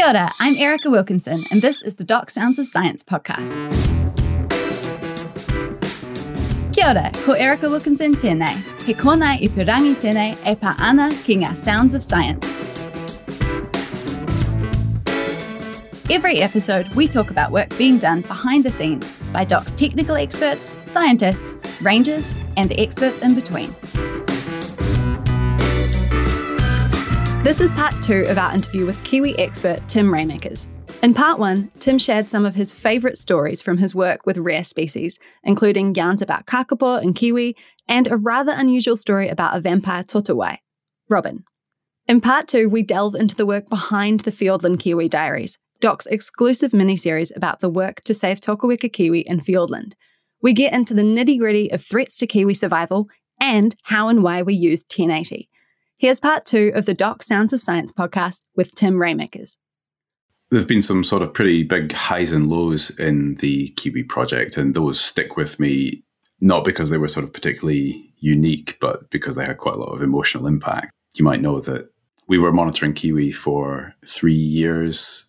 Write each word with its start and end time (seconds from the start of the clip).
Kia 0.00 0.08
ora, 0.08 0.34
I'm 0.38 0.56
Erica 0.56 0.88
Wilkinson, 0.88 1.44
and 1.50 1.60
this 1.60 1.82
is 1.82 1.96
the 1.96 2.04
Doc 2.04 2.30
Sounds 2.30 2.58
of 2.58 2.66
Science 2.66 3.02
podcast. 3.02 3.54
Kia 6.72 6.86
ora, 6.88 7.10
ko 7.26 7.32
Erica 7.32 7.68
Wilkinson 7.68 8.14
tēnei. 8.14 8.54
He 8.84 8.94
kōnei 8.94 9.42
i 9.42 9.48
purangi 9.48 9.94
tēnei 9.96 10.38
e 10.46 10.54
pa 10.54 10.74
ana 10.78 11.10
ki 11.24 11.36
ngā 11.42 11.54
Sounds 11.54 11.94
of 11.94 12.02
Science. 12.02 12.46
Every 16.08 16.40
episode, 16.40 16.88
we 16.94 17.06
talk 17.06 17.30
about 17.30 17.52
work 17.52 17.76
being 17.76 17.98
done 17.98 18.22
behind 18.22 18.64
the 18.64 18.70
scenes 18.70 19.06
by 19.34 19.44
Doc's 19.44 19.72
technical 19.72 20.16
experts, 20.16 20.70
scientists, 20.86 21.58
rangers, 21.82 22.32
and 22.56 22.70
the 22.70 22.80
experts 22.80 23.20
in 23.20 23.34
between. 23.34 23.76
This 27.42 27.62
is 27.62 27.72
part 27.72 28.02
two 28.02 28.26
of 28.28 28.36
our 28.36 28.54
interview 28.54 28.84
with 28.84 29.02
Kiwi 29.02 29.36
expert 29.38 29.80
Tim 29.88 30.10
Raemaekers. 30.10 30.68
In 31.02 31.14
part 31.14 31.38
one, 31.38 31.70
Tim 31.78 31.98
shared 31.98 32.30
some 32.30 32.44
of 32.44 32.54
his 32.54 32.70
favourite 32.70 33.16
stories 33.16 33.62
from 33.62 33.78
his 33.78 33.94
work 33.94 34.26
with 34.26 34.36
rare 34.36 34.62
species, 34.62 35.18
including 35.42 35.94
yarns 35.94 36.20
about 36.20 36.44
kakapo 36.44 37.00
and 37.00 37.14
kiwi, 37.14 37.56
and 37.88 38.08
a 38.08 38.18
rather 38.18 38.52
unusual 38.52 38.94
story 38.94 39.28
about 39.28 39.56
a 39.56 39.60
vampire 39.60 40.02
toutouwai, 40.02 40.58
Robin. 41.08 41.44
In 42.06 42.20
part 42.20 42.46
two, 42.46 42.68
we 42.68 42.82
delve 42.82 43.14
into 43.14 43.34
the 43.34 43.46
work 43.46 43.70
behind 43.70 44.20
the 44.20 44.32
Fiordland 44.32 44.78
Kiwi 44.78 45.08
Diaries, 45.08 45.56
Doc's 45.80 46.06
exclusive 46.08 46.72
miniseries 46.72 47.34
about 47.34 47.60
the 47.60 47.70
work 47.70 48.02
to 48.02 48.12
save 48.12 48.42
Tokoeka 48.42 48.92
Kiwi 48.92 49.20
in 49.20 49.40
Fiordland. 49.40 49.94
We 50.42 50.52
get 50.52 50.74
into 50.74 50.92
the 50.92 51.02
nitty 51.02 51.38
gritty 51.38 51.72
of 51.72 51.82
threats 51.82 52.18
to 52.18 52.26
Kiwi 52.26 52.52
survival 52.52 53.08
and 53.40 53.74
how 53.84 54.08
and 54.08 54.22
why 54.22 54.42
we 54.42 54.52
use 54.52 54.84
1080. 54.94 55.48
Here's 56.00 56.18
part 56.18 56.46
two 56.46 56.72
of 56.74 56.86
the 56.86 56.94
Doc 56.94 57.22
Sounds 57.22 57.52
of 57.52 57.60
Science 57.60 57.92
podcast 57.92 58.40
with 58.56 58.74
Tim 58.74 58.94
Raemaekers. 58.94 59.58
There 60.48 60.58
have 60.58 60.66
been 60.66 60.80
some 60.80 61.04
sort 61.04 61.20
of 61.20 61.34
pretty 61.34 61.62
big 61.62 61.92
highs 61.92 62.32
and 62.32 62.46
lows 62.46 62.88
in 62.98 63.34
the 63.40 63.68
Kiwi 63.76 64.04
project, 64.04 64.56
and 64.56 64.74
those 64.74 64.98
stick 64.98 65.36
with 65.36 65.60
me 65.60 66.02
not 66.40 66.64
because 66.64 66.88
they 66.88 66.96
were 66.96 67.06
sort 67.06 67.24
of 67.24 67.34
particularly 67.34 68.14
unique, 68.16 68.78
but 68.80 69.10
because 69.10 69.36
they 69.36 69.44
had 69.44 69.58
quite 69.58 69.74
a 69.74 69.78
lot 69.78 69.92
of 69.92 70.00
emotional 70.00 70.46
impact. 70.46 70.90
You 71.16 71.24
might 71.26 71.42
know 71.42 71.60
that 71.60 71.90
we 72.26 72.38
were 72.38 72.50
monitoring 72.50 72.94
Kiwi 72.94 73.30
for 73.30 73.94
three 74.06 74.32
years 74.32 75.26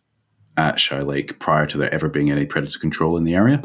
at 0.56 0.80
Shy 0.80 1.02
Lake 1.02 1.38
prior 1.42 1.66
to 1.66 1.78
there 1.78 1.94
ever 1.94 2.08
being 2.08 2.32
any 2.32 2.46
predator 2.46 2.80
control 2.80 3.18
in 3.18 3.26
the 3.26 3.36
area. 3.36 3.62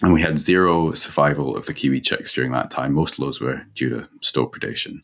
And 0.00 0.12
we 0.12 0.22
had 0.22 0.38
zero 0.38 0.92
survival 0.92 1.56
of 1.56 1.66
the 1.66 1.74
kiwi 1.74 2.00
chicks 2.00 2.32
during 2.32 2.52
that 2.52 2.70
time. 2.70 2.94
Most 2.94 3.18
those 3.18 3.40
were 3.40 3.62
due 3.74 3.90
to 3.90 4.08
stoat 4.20 4.52
predation. 4.52 5.02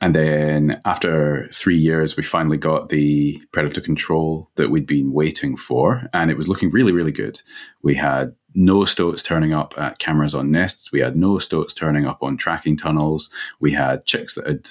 And 0.00 0.14
then 0.14 0.80
after 0.84 1.48
three 1.52 1.76
years, 1.76 2.16
we 2.16 2.22
finally 2.22 2.56
got 2.56 2.88
the 2.88 3.42
predator 3.52 3.80
control 3.80 4.48
that 4.54 4.70
we'd 4.70 4.86
been 4.86 5.12
waiting 5.12 5.56
for. 5.56 6.08
And 6.12 6.30
it 6.30 6.36
was 6.36 6.48
looking 6.48 6.70
really, 6.70 6.92
really 6.92 7.10
good. 7.10 7.40
We 7.82 7.96
had 7.96 8.34
no 8.54 8.84
stoats 8.84 9.22
turning 9.22 9.52
up 9.52 9.74
at 9.76 9.98
cameras 9.98 10.34
on 10.34 10.52
nests. 10.52 10.92
We 10.92 11.00
had 11.00 11.16
no 11.16 11.38
stoats 11.38 11.74
turning 11.74 12.06
up 12.06 12.22
on 12.22 12.36
tracking 12.36 12.76
tunnels. 12.76 13.28
We 13.58 13.72
had 13.72 14.06
chicks 14.06 14.36
that 14.36 14.46
had 14.46 14.68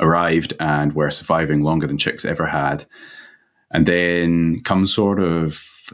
arrived 0.00 0.54
and 0.58 0.92
were 0.92 1.10
surviving 1.10 1.62
longer 1.62 1.86
than 1.86 1.98
chicks 1.98 2.24
ever 2.24 2.46
had. 2.46 2.84
And 3.70 3.86
then 3.86 4.60
come 4.64 4.86
sort 4.86 5.20
of 5.20 5.92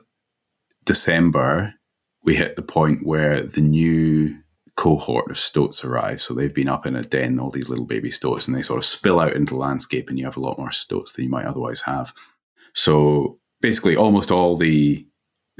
December, 0.84 1.74
we 2.22 2.34
hit 2.34 2.56
the 2.56 2.62
point 2.62 3.06
where 3.06 3.42
the 3.42 3.60
new 3.60 4.38
cohort 4.76 5.30
of 5.30 5.38
stoats 5.38 5.84
arrive. 5.84 6.20
So 6.20 6.34
they've 6.34 6.54
been 6.54 6.68
up 6.68 6.86
in 6.86 6.96
a 6.96 7.02
den, 7.02 7.38
all 7.38 7.50
these 7.50 7.68
little 7.68 7.84
baby 7.84 8.10
stoats, 8.10 8.46
and 8.46 8.56
they 8.56 8.62
sort 8.62 8.78
of 8.78 8.84
spill 8.84 9.20
out 9.20 9.34
into 9.34 9.54
the 9.54 9.60
landscape, 9.60 10.08
and 10.08 10.18
you 10.18 10.24
have 10.24 10.36
a 10.36 10.40
lot 10.40 10.58
more 10.58 10.72
stoats 10.72 11.12
than 11.12 11.24
you 11.24 11.30
might 11.30 11.46
otherwise 11.46 11.82
have. 11.82 12.12
So 12.72 13.38
basically, 13.60 13.96
almost 13.96 14.30
all 14.30 14.56
the 14.56 15.06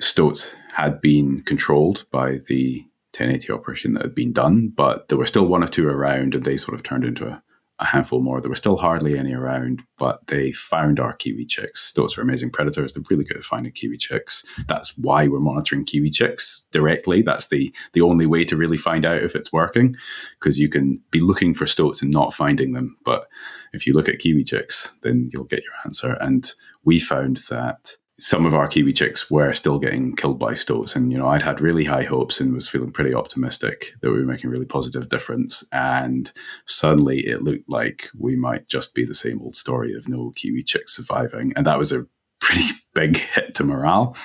stoats 0.01 0.57
had 0.73 1.01
been 1.01 1.43
controlled 1.43 2.05
by 2.11 2.39
the 2.49 2.81
1080 3.13 3.53
operation 3.53 3.93
that 3.93 4.03
had 4.03 4.15
been 4.15 4.33
done, 4.33 4.69
but 4.69 5.09
there 5.09 5.19
were 5.19 5.27
still 5.27 5.47
one 5.47 5.63
or 5.63 5.69
two 5.69 5.89
around, 5.89 6.35
and 6.35 6.45
they 6.45 6.57
sort 6.57 6.75
of 6.75 6.83
turned 6.83 7.05
into 7.05 7.29
a 7.29 7.43
a 7.81 7.85
handful 7.85 8.23
more. 8.23 8.41
There 8.41 8.49
were 8.49 8.55
still 8.55 8.77
hardly 8.77 9.19
any 9.19 9.35
around, 9.35 9.83
but 9.99 10.27
they 10.29 10.53
found 10.53 11.01
our 11.01 11.13
kiwi 11.13 11.45
chicks. 11.45 11.93
Those 11.95 12.17
are 12.17 12.23
amazing 12.23 12.51
predators. 12.51 12.93
They're 12.93 13.03
really 13.11 13.25
good 13.25 13.37
at 13.37 13.43
finding 13.43 13.73
kiwi 13.73 13.97
chicks. 13.97 14.45
That's 14.69 14.97
why 14.97 15.27
we're 15.27 15.41
monitoring 15.41 15.85
kiwi 15.85 16.11
chicks 16.11 16.69
directly. 16.71 17.23
That's 17.23 17.49
the 17.49 17.75
the 17.93 18.01
only 18.01 18.27
way 18.27 18.45
to 18.45 18.57
really 18.57 18.77
find 18.77 19.05
out 19.05 19.23
if 19.23 19.35
it's 19.35 19.53
working, 19.53 19.97
because 20.39 20.59
you 20.59 20.69
can 20.69 21.01
be 21.11 21.21
looking 21.21 21.53
for 21.53 21.67
stoats 21.67 22.01
and 22.01 22.13
not 22.13 22.33
finding 22.33 22.73
them. 22.73 22.97
But 23.05 23.27
if 23.73 23.87
you 23.87 23.93
look 23.93 24.09
at 24.09 24.21
kiwi 24.21 24.45
chicks, 24.45 24.93
then 25.03 25.29
you'll 25.33 25.45
get 25.45 25.65
your 25.65 25.75
answer. 25.85 26.17
And 26.21 26.49
we 26.85 27.01
found 27.01 27.39
that 27.51 27.97
some 28.19 28.47
of 28.47 28.55
our 28.55 28.69
Kiwi 28.69 28.93
chicks 28.93 29.31
were 29.31 29.53
still 29.53 29.79
getting 29.79 30.15
killed 30.15 30.39
by 30.39 30.55
stoats. 30.55 30.95
And, 30.95 31.11
you 31.11 31.19
know, 31.19 31.27
I'd 31.27 31.43
had 31.43 31.61
really 31.61 31.85
high 31.85 32.05
hopes 32.05 32.41
and 32.41 32.55
was 32.55 32.69
feeling 32.69 32.93
pretty 32.93 33.13
optimistic 33.13 33.93
that 34.01 34.11
we 34.11 34.21
were 34.21 34.27
making 34.27 34.51
really 34.51 34.67
positive 34.67 35.09
difference. 35.09 35.67
And 35.73 36.33
suddenly 36.65 37.27
it 37.27 37.43
looked 37.43 37.69
like 37.69 38.09
we 38.17 38.37
might 38.37 38.69
just 38.69 38.95
be 38.95 39.05
the 39.05 39.15
same 39.15 39.43
old 39.43 39.57
story 39.57 39.95
of 39.95 40.09
no 40.09 40.33
Kiwi 40.37 40.63
chicks 40.63 40.95
surviving. 40.95 41.53
And 41.57 41.67
that 41.67 41.79
was 41.79 41.91
a 41.91 42.07
pretty 42.41 42.69
big 42.95 43.17
hit 43.17 43.55
to 43.57 43.65
morale. 43.65 44.17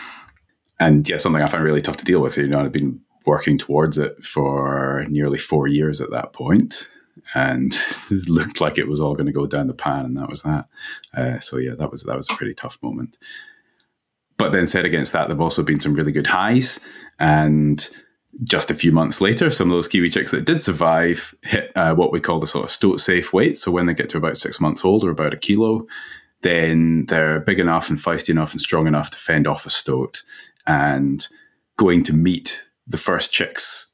And 0.79 1.09
yeah, 1.09 1.17
something 1.17 1.41
I 1.41 1.47
found 1.47 1.63
really 1.63 1.81
tough 1.81 1.97
to 1.97 2.05
deal 2.05 2.21
with. 2.21 2.37
You 2.37 2.47
know, 2.47 2.61
I'd 2.61 2.71
been 2.71 3.01
working 3.25 3.57
towards 3.57 3.97
it 3.97 4.23
for 4.23 5.05
nearly 5.09 5.37
four 5.37 5.67
years 5.67 5.99
at 5.99 6.11
that 6.11 6.31
point 6.31 6.87
and 7.33 7.73
it 8.11 8.29
looked 8.29 8.61
like 8.61 8.77
it 8.77 8.87
was 8.87 8.99
all 8.99 9.15
going 9.15 9.27
to 9.27 9.31
go 9.33 9.45
down 9.45 9.67
the 9.67 9.73
pan, 9.73 10.05
and 10.05 10.17
that 10.17 10.29
was 10.29 10.43
that. 10.43 10.67
Uh, 11.13 11.39
so 11.39 11.57
yeah, 11.57 11.75
that 11.75 11.91
was 11.91 12.03
that 12.03 12.17
was 12.17 12.29
a 12.29 12.35
pretty 12.35 12.53
tough 12.53 12.77
moment. 12.81 13.17
But 14.39 14.53
then 14.53 14.65
set 14.65 14.85
against 14.85 15.13
that, 15.13 15.27
there've 15.27 15.41
also 15.41 15.61
been 15.61 15.81
some 15.81 15.93
really 15.93 16.13
good 16.13 16.25
highs. 16.25 16.79
And 17.19 17.87
just 18.43 18.71
a 18.71 18.75
few 18.75 18.91
months 18.91 19.19
later, 19.19 19.51
some 19.51 19.69
of 19.69 19.75
those 19.75 19.89
kiwi 19.89 20.09
chicks 20.09 20.31
that 20.31 20.45
did 20.45 20.61
survive 20.61 21.35
hit 21.43 21.73
uh, 21.75 21.93
what 21.93 22.13
we 22.13 22.21
call 22.21 22.39
the 22.39 22.47
sort 22.47 22.63
of 22.63 22.71
stoat 22.71 23.01
safe 23.01 23.33
weight. 23.33 23.57
So 23.57 23.69
when 23.69 23.85
they 23.85 23.93
get 23.93 24.07
to 24.09 24.17
about 24.17 24.37
six 24.37 24.61
months 24.61 24.85
old 24.85 25.03
or 25.03 25.09
about 25.09 25.33
a 25.33 25.37
kilo, 25.37 25.85
then 26.41 27.05
they're 27.07 27.41
big 27.41 27.59
enough 27.59 27.89
and 27.89 27.99
feisty 27.99 28.29
enough 28.29 28.53
and 28.53 28.61
strong 28.61 28.87
enough 28.87 29.11
to 29.11 29.17
fend 29.17 29.45
off 29.45 29.65
a 29.65 29.69
stoat 29.69 30.23
and 30.65 31.27
going 31.77 32.03
to 32.03 32.13
meet 32.13 32.63
the 32.87 32.97
first 32.97 33.33
chicks 33.33 33.93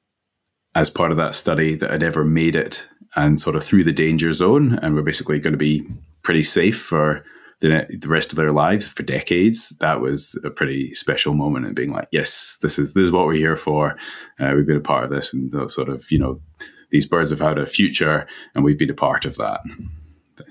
as 0.75 0.91
part 0.91 1.09
of 1.09 1.17
that 1.17 1.33
study 1.33 1.73
that 1.73 1.89
had 1.89 2.03
ever 2.03 2.23
made 2.23 2.55
it 2.55 2.87
and 3.15 3.39
sort 3.39 3.55
of 3.55 3.63
through 3.63 3.83
the 3.83 3.91
danger 3.91 4.31
zone 4.31 4.77
and 4.81 4.93
we're 4.93 5.01
basically 5.01 5.39
going 5.39 5.53
to 5.53 5.57
be 5.57 5.87
pretty 6.21 6.43
safe 6.43 6.79
for 6.79 7.23
the, 7.59 7.85
the 7.89 8.07
rest 8.07 8.31
of 8.31 8.35
their 8.35 8.51
lives 8.51 8.87
for 8.87 9.03
decades. 9.03 9.69
That 9.79 10.01
was 10.01 10.39
a 10.43 10.49
pretty 10.49 10.93
special 10.93 11.33
moment 11.33 11.65
and 11.65 11.75
being 11.75 11.93
like, 11.93 12.07
yes, 12.11 12.57
this 12.61 12.77
is 12.77 12.93
this 12.93 13.05
is 13.05 13.11
what 13.11 13.25
we're 13.25 13.33
here 13.33 13.57
for. 13.57 13.97
Uh, 14.39 14.51
we've 14.55 14.67
been 14.67 14.77
a 14.77 14.81
part 14.81 15.03
of 15.03 15.09
this, 15.09 15.33
and 15.33 15.71
sort 15.71 15.89
of 15.89 16.09
you 16.11 16.19
know, 16.19 16.41
these 16.89 17.05
birds 17.05 17.29
have 17.29 17.39
had 17.39 17.57
a 17.57 17.65
future, 17.65 18.27
and 18.53 18.63
we've 18.63 18.79
been 18.79 18.89
a 18.89 18.95
part 18.95 19.25
of 19.25 19.37
that. 19.37 19.61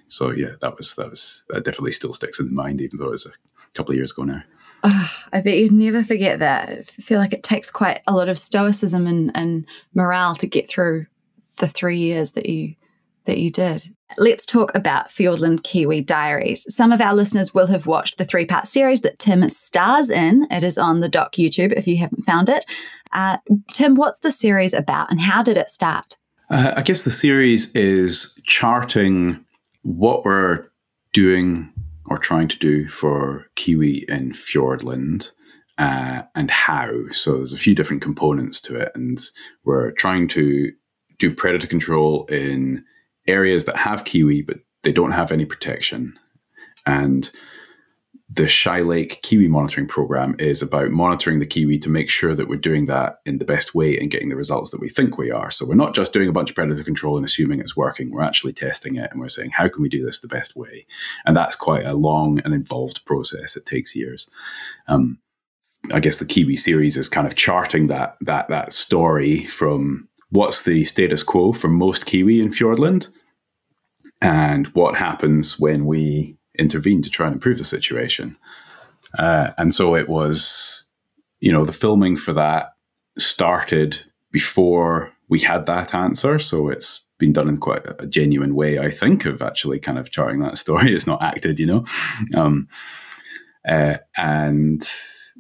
So 0.07 0.31
yeah, 0.31 0.53
that 0.61 0.77
was 0.77 0.95
that 0.95 1.11
was 1.11 1.45
that 1.51 1.65
definitely 1.65 1.93
still 1.93 2.15
sticks 2.15 2.41
in 2.41 2.47
the 2.47 2.53
mind, 2.53 2.81
even 2.81 2.99
though 2.99 3.09
it 3.09 3.13
was 3.13 3.27
a 3.27 3.33
couple 3.75 3.93
of 3.93 3.97
years 3.97 4.13
ago 4.13 4.23
now. 4.23 4.43
Oh, 4.87 5.11
I 5.33 5.41
bet 5.41 5.57
you'd 5.57 5.73
never 5.73 6.05
forget 6.05 6.41
that. 6.41 6.69
I 6.69 6.83
feel 6.83 7.19
like 7.19 7.33
it 7.33 7.43
takes 7.43 7.71
quite 7.71 8.03
a 8.07 8.15
lot 8.15 8.29
of 8.29 8.39
stoicism 8.39 9.07
and, 9.07 9.31
and 9.35 9.67
morale 9.95 10.35
to 10.37 10.47
get 10.47 10.69
through 10.69 11.07
the 11.57 11.69
three 11.69 11.99
years 11.99 12.33
that 12.33 12.47
you 12.47 12.75
that 13.27 13.39
you 13.39 13.51
did. 13.51 13.95
Let's 14.17 14.47
talk 14.47 14.75
about 14.75 15.09
Fiordland 15.09 15.65
Kiwi 15.65 16.03
Diaries. 16.03 16.65
Some 16.73 16.93
of 16.93 17.01
our 17.01 17.15
listeners 17.15 17.53
will 17.53 17.67
have 17.67 17.87
watched 17.87 18.19
the 18.19 18.25
three 18.25 18.45
part 18.45 18.67
series 18.67 19.03
that 19.03 19.19
Tim 19.19 19.49
stars 19.49 20.11
in. 20.11 20.47
It 20.51 20.63
is 20.63 20.79
on 20.79 21.01
the 21.01 21.09
Doc 21.09 21.35
YouTube 21.35 21.73
if 21.73 21.87
you 21.87 21.97
haven't 21.97 22.25
found 22.25 22.49
it. 22.49 22.65
Uh, 23.13 23.39
Tim, 23.73 23.95
what's 23.95 24.21
the 24.21 24.31
series 24.31 24.73
about 24.73 25.11
and 25.11 25.21
how 25.21 25.43
did 25.43 25.57
it 25.57 25.71
start? 25.71 26.17
Uh, 26.51 26.75
I 26.77 26.83
guess 26.83 27.05
the 27.05 27.11
series 27.11 27.75
is 27.75 28.39
charting 28.45 29.45
what 29.83 30.25
we're 30.25 30.67
doing 31.13 31.73
or 32.07 32.19
trying 32.19 32.49
to 32.49 32.59
do 32.59 32.89
for 32.89 33.47
Kiwi 33.57 34.05
in 34.09 34.33
Fiordland. 34.33 35.31
Uh, 35.77 36.23
and 36.37 36.53
how. 36.53 36.89
So 37.11 37.39
there's 37.39 37.53
a 37.53 37.57
few 37.57 37.75
different 37.75 38.01
components 38.01 38.61
to 38.61 38.77
it, 38.77 38.93
and 38.95 39.21
we're 39.65 39.91
trying 39.91 40.29
to 40.29 40.71
do 41.19 41.35
predator 41.35 41.67
control 41.67 42.27
in 42.27 42.85
areas 43.27 43.65
that 43.65 43.77
have 43.77 44.05
kiwi, 44.05 44.43
but 44.43 44.61
they 44.83 44.93
don't 44.93 45.13
have 45.13 45.33
any 45.33 45.45
protection. 45.45 46.19
And 46.87 47.31
the 48.31 48.49
Shy 48.49 48.81
Lake 48.81 49.21
Kiwi 49.23 49.49
Monitoring 49.49 49.87
Program 49.87 50.35
is 50.39 50.61
about 50.63 50.91
monitoring 50.91 51.39
the 51.39 51.47
kiwi 51.47 51.79
to 51.79 51.91
make 51.91 52.11
sure 52.11 52.35
that 52.35 52.49
we're 52.49 52.57
doing 52.57 52.87
that 52.87 53.21
in 53.27 53.39
the 53.39 53.45
best 53.45 53.75
way 53.75 53.97
and 53.97 54.11
getting 54.11 54.29
the 54.29 54.37
results 54.37 54.71
that 54.71 54.81
we 54.81 54.89
think 54.89 55.19
we 55.19 55.31
are. 55.31 55.51
So 55.51 55.67
we're 55.67 55.75
not 55.75 55.95
just 55.95 56.13
doing 56.13 56.29
a 56.29 56.33
bunch 56.33 56.51
of 56.51 56.57
predator 56.57 56.83
control 56.83 57.17
and 57.17 57.25
assuming 57.25 57.61
it's 57.61 57.77
working. 57.77 58.11
We're 58.11 58.23
actually 58.23 58.55
testing 58.55 58.97
it 58.97 59.11
and 59.11 59.21
we're 59.21 59.29
saying, 59.29 59.51
how 59.51 59.69
can 59.69 59.83
we 59.83 59.89
do 59.89 60.05
this 60.05 60.21
the 60.21 60.29
best 60.29 60.57
way? 60.57 60.87
And 61.27 61.37
that's 61.37 61.55
quite 61.55 61.85
a 61.85 61.95
long 61.95 62.41
and 62.41 62.55
involved 62.55 63.05
process. 63.05 63.57
It 63.57 63.67
takes 63.67 63.95
years. 63.95 64.29
Um, 64.89 65.19
I 65.93 66.01
guess 66.01 66.17
the 66.17 66.25
Kiwi 66.25 66.57
series 66.57 66.97
is 66.97 67.11
kind 67.11 67.27
of 67.27 67.37
charting 67.37 67.89
that 67.89 68.17
that 68.23 68.49
that 68.49 68.73
story 68.73 69.45
from 69.45 70.09
what's 70.35 70.65
the 70.65 70.85
status 70.85 71.23
quo 71.23 71.53
for 71.53 71.69
most 71.69 72.07
Kiwi 72.07 72.41
in 72.41 72.49
Fiordland 72.49 73.09
and 74.21 74.67
what 74.69 74.97
happens 74.97 75.61
when 75.61 75.87
we 75.87 76.37
intervene 76.59 77.03
to 77.03 77.11
try 77.11 77.27
and 77.27 77.35
improve 77.37 77.59
the 77.59 77.65
situation. 77.65 78.37
Uh, 79.17 79.53
and 79.59 79.73
so 79.73 79.95
it 79.95 80.09
was, 80.09 80.87
you 81.39 81.53
know, 81.53 81.65
the 81.65 81.73
filming 81.73 82.17
for 82.17 82.33
that 82.33 82.73
started 83.17 84.03
before 84.33 85.13
we 85.29 85.39
had 85.39 85.67
that 85.67 85.95
answer. 85.95 86.41
So 86.41 86.69
it's 86.69 87.07
been 87.19 87.33
done 87.33 87.49
in 87.49 87.59
quite 87.59 87.83
a 88.01 88.07
genuine 88.07 88.57
way, 88.57 88.81
I 88.81 88.91
think, 88.91 89.27
of 89.27 89.41
actually 89.41 89.79
kind 89.79 89.99
of 89.99 90.11
charting 90.11 90.41
that 90.41 90.59
story. 90.59 90.93
It's 90.97 91.07
not 91.07 91.23
acted, 91.23 91.61
you 91.61 91.67
know. 91.67 91.85
Um, 92.35 92.67
uh, 93.69 93.99
and 94.17 94.83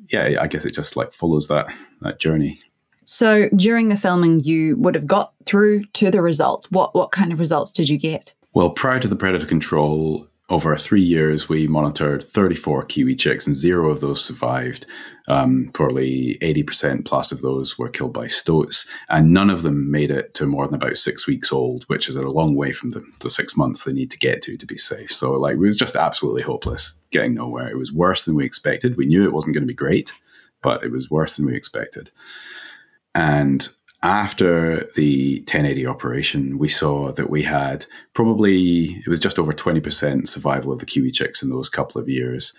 yeah, 0.08 0.38
I 0.40 0.46
guess 0.46 0.64
it 0.64 0.72
just 0.72 0.96
like 0.96 1.12
follows 1.12 1.48
that 1.48 1.66
that 2.02 2.20
journey. 2.20 2.60
So 3.04 3.48
during 3.50 3.88
the 3.88 3.96
filming, 3.96 4.40
you 4.40 4.76
would 4.76 4.94
have 4.94 5.06
got 5.06 5.32
through 5.44 5.84
to 5.94 6.10
the 6.10 6.22
results. 6.22 6.70
What 6.70 6.94
what 6.94 7.12
kind 7.12 7.32
of 7.32 7.38
results 7.38 7.70
did 7.70 7.88
you 7.88 7.98
get? 7.98 8.34
Well, 8.54 8.70
prior 8.70 9.00
to 9.00 9.08
the 9.08 9.16
predator 9.16 9.46
control, 9.46 10.28
over 10.50 10.76
three 10.76 11.02
years, 11.02 11.48
we 11.48 11.66
monitored 11.66 12.22
34 12.22 12.84
Kiwi 12.84 13.16
chicks, 13.16 13.46
and 13.46 13.56
zero 13.56 13.90
of 13.90 14.00
those 14.00 14.22
survived. 14.22 14.86
Um, 15.26 15.70
probably 15.72 16.36
80% 16.42 17.06
plus 17.06 17.32
of 17.32 17.40
those 17.40 17.78
were 17.78 17.88
killed 17.88 18.12
by 18.12 18.26
stoats, 18.26 18.86
and 19.08 19.32
none 19.32 19.48
of 19.48 19.62
them 19.62 19.90
made 19.90 20.10
it 20.10 20.34
to 20.34 20.46
more 20.46 20.66
than 20.66 20.74
about 20.74 20.98
six 20.98 21.26
weeks 21.26 21.50
old, 21.50 21.84
which 21.84 22.10
is 22.10 22.16
a 22.16 22.22
long 22.22 22.54
way 22.56 22.72
from 22.72 22.90
the, 22.90 23.02
the 23.20 23.30
six 23.30 23.56
months 23.56 23.84
they 23.84 23.92
need 23.94 24.10
to 24.10 24.18
get 24.18 24.42
to 24.42 24.58
to 24.58 24.66
be 24.66 24.76
safe. 24.76 25.10
So, 25.10 25.32
like, 25.32 25.54
it 25.54 25.60
was 25.60 25.78
just 25.78 25.96
absolutely 25.96 26.42
hopeless, 26.42 27.00
getting 27.10 27.32
nowhere. 27.32 27.68
It 27.68 27.78
was 27.78 27.92
worse 27.92 28.26
than 28.26 28.34
we 28.34 28.44
expected. 28.44 28.98
We 28.98 29.06
knew 29.06 29.24
it 29.24 29.32
wasn't 29.32 29.54
going 29.54 29.64
to 29.64 29.68
be 29.68 29.74
great, 29.74 30.12
but 30.60 30.84
it 30.84 30.92
was 30.92 31.10
worse 31.10 31.36
than 31.36 31.46
we 31.46 31.56
expected. 31.56 32.10
And 33.14 33.68
after 34.02 34.88
the 34.96 35.38
1080 35.40 35.86
operation, 35.86 36.58
we 36.58 36.68
saw 36.68 37.10
that 37.12 37.30
we 37.30 37.42
had 37.42 37.86
probably, 38.12 39.02
it 39.06 39.08
was 39.08 39.20
just 39.20 39.38
over 39.38 39.52
20% 39.52 40.28
survival 40.28 40.72
of 40.72 40.80
the 40.80 40.86
Kiwi 40.86 41.10
chicks 41.10 41.42
in 41.42 41.48
those 41.48 41.68
couple 41.68 42.00
of 42.00 42.08
years. 42.08 42.52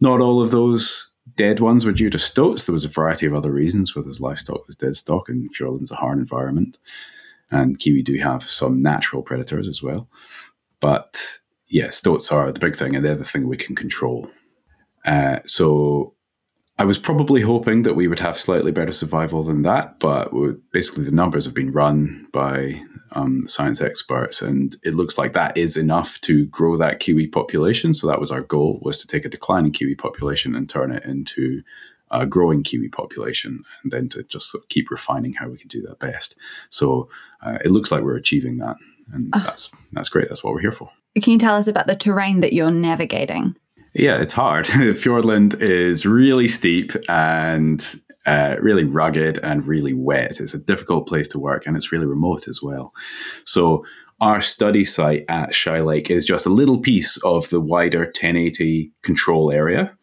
Not 0.00 0.20
all 0.20 0.42
of 0.42 0.50
those 0.50 1.10
dead 1.36 1.60
ones 1.60 1.84
were 1.84 1.92
due 1.92 2.10
to 2.10 2.18
stoats. 2.18 2.64
There 2.64 2.72
was 2.72 2.84
a 2.84 2.88
variety 2.88 3.26
of 3.26 3.34
other 3.34 3.50
reasons, 3.50 3.94
where 3.94 4.02
there's 4.02 4.20
livestock, 4.20 4.66
there's 4.66 4.76
dead 4.76 4.96
stock, 4.96 5.28
and 5.28 5.54
Fiordland's 5.54 5.90
a 5.90 5.96
hard 5.96 6.18
environment. 6.18 6.78
And 7.50 7.78
Kiwi 7.78 8.02
do 8.02 8.18
have 8.18 8.42
some 8.42 8.82
natural 8.82 9.22
predators 9.22 9.68
as 9.68 9.82
well. 9.82 10.08
But 10.80 11.38
yeah, 11.68 11.90
stoats 11.90 12.30
are 12.32 12.50
the 12.52 12.60
big 12.60 12.76
thing, 12.76 12.96
and 12.96 13.04
they're 13.04 13.14
the 13.14 13.24
thing 13.24 13.46
we 13.46 13.56
can 13.56 13.74
control. 13.74 14.30
Uh, 15.04 15.38
so 15.46 16.14
I 16.82 16.84
was 16.84 16.98
probably 16.98 17.42
hoping 17.42 17.84
that 17.84 17.94
we 17.94 18.08
would 18.08 18.18
have 18.18 18.36
slightly 18.36 18.72
better 18.72 18.90
survival 18.90 19.44
than 19.44 19.62
that, 19.62 20.00
but 20.00 20.32
basically 20.72 21.04
the 21.04 21.12
numbers 21.12 21.44
have 21.44 21.54
been 21.54 21.70
run 21.70 22.26
by 22.32 22.82
um, 23.12 23.46
science 23.46 23.80
experts, 23.80 24.42
and 24.42 24.74
it 24.82 24.94
looks 24.94 25.16
like 25.16 25.32
that 25.34 25.56
is 25.56 25.76
enough 25.76 26.20
to 26.22 26.44
grow 26.46 26.76
that 26.76 26.98
kiwi 26.98 27.28
population. 27.28 27.94
So 27.94 28.08
that 28.08 28.18
was 28.18 28.32
our 28.32 28.40
goal: 28.40 28.80
was 28.82 28.98
to 28.98 29.06
take 29.06 29.24
a 29.24 29.28
declining 29.28 29.70
kiwi 29.70 29.94
population 29.94 30.56
and 30.56 30.68
turn 30.68 30.90
it 30.90 31.04
into 31.04 31.62
a 32.10 32.26
growing 32.26 32.64
kiwi 32.64 32.88
population, 32.88 33.62
and 33.84 33.92
then 33.92 34.08
to 34.08 34.24
just 34.24 34.50
sort 34.50 34.64
of 34.64 34.68
keep 34.68 34.90
refining 34.90 35.34
how 35.34 35.48
we 35.48 35.58
can 35.58 35.68
do 35.68 35.82
that 35.82 36.00
best. 36.00 36.36
So 36.68 37.08
uh, 37.42 37.58
it 37.64 37.70
looks 37.70 37.92
like 37.92 38.02
we're 38.02 38.16
achieving 38.16 38.58
that, 38.58 38.74
and 39.12 39.32
uh, 39.32 39.38
that's 39.44 39.70
that's 39.92 40.08
great. 40.08 40.28
That's 40.28 40.42
what 40.42 40.52
we're 40.52 40.62
here 40.62 40.72
for. 40.72 40.90
Can 41.22 41.32
you 41.32 41.38
tell 41.38 41.54
us 41.54 41.68
about 41.68 41.86
the 41.86 41.94
terrain 41.94 42.40
that 42.40 42.52
you're 42.52 42.72
navigating? 42.72 43.54
Yeah, 43.94 44.20
it's 44.20 44.32
hard. 44.32 44.66
Fiordland 44.66 45.60
is 45.60 46.06
really 46.06 46.48
steep 46.48 46.92
and 47.08 47.84
uh, 48.24 48.56
really 48.60 48.84
rugged 48.84 49.38
and 49.38 49.66
really 49.66 49.92
wet. 49.92 50.40
It's 50.40 50.54
a 50.54 50.58
difficult 50.58 51.06
place 51.06 51.28
to 51.28 51.38
work 51.38 51.66
and 51.66 51.76
it's 51.76 51.92
really 51.92 52.06
remote 52.06 52.48
as 52.48 52.60
well. 52.62 52.92
So, 53.44 53.84
our 54.20 54.40
study 54.40 54.84
site 54.84 55.24
at 55.28 55.52
Shy 55.52 55.80
Lake 55.80 56.08
is 56.08 56.24
just 56.24 56.46
a 56.46 56.50
little 56.50 56.78
piece 56.78 57.16
of 57.24 57.50
the 57.50 57.60
wider 57.60 58.04
1080 58.04 58.92
control 59.02 59.50
area. 59.50 59.98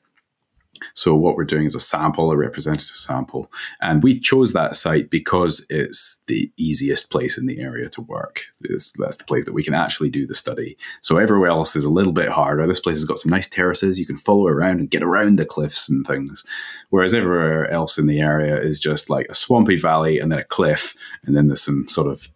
So 0.93 1.15
what 1.15 1.35
we're 1.35 1.45
doing 1.45 1.65
is 1.65 1.75
a 1.75 1.79
sample, 1.79 2.31
a 2.31 2.37
representative 2.37 2.95
sample. 2.95 3.51
And 3.81 4.03
we 4.03 4.19
chose 4.19 4.53
that 4.53 4.75
site 4.75 5.09
because 5.09 5.65
it's 5.69 6.21
the 6.27 6.51
easiest 6.57 7.09
place 7.09 7.37
in 7.37 7.47
the 7.47 7.59
area 7.59 7.89
to 7.89 8.01
work. 8.01 8.43
It's, 8.61 8.91
that's 8.97 9.17
the 9.17 9.23
place 9.23 9.45
that 9.45 9.53
we 9.53 9.63
can 9.63 9.73
actually 9.73 10.09
do 10.09 10.25
the 10.25 10.35
study. 10.35 10.77
So 11.01 11.17
everywhere 11.17 11.49
else 11.49 11.75
is 11.75 11.85
a 11.85 11.89
little 11.89 12.13
bit 12.13 12.29
harder. 12.29 12.67
This 12.67 12.79
place 12.79 12.97
has 12.97 13.05
got 13.05 13.19
some 13.19 13.31
nice 13.31 13.47
terraces. 13.47 13.99
You 13.99 14.05
can 14.05 14.17
follow 14.17 14.47
around 14.47 14.79
and 14.79 14.89
get 14.89 15.03
around 15.03 15.37
the 15.37 15.45
cliffs 15.45 15.89
and 15.89 16.05
things. 16.05 16.45
Whereas 16.89 17.13
everywhere 17.13 17.69
else 17.69 17.97
in 17.97 18.07
the 18.07 18.19
area 18.19 18.59
is 18.59 18.79
just 18.79 19.09
like 19.09 19.27
a 19.29 19.35
swampy 19.35 19.77
valley 19.77 20.19
and 20.19 20.31
then 20.31 20.39
a 20.39 20.43
cliff. 20.43 20.95
And 21.25 21.35
then 21.35 21.47
there's 21.47 21.61
some 21.61 21.87
sort 21.87 22.07
of 22.07 22.29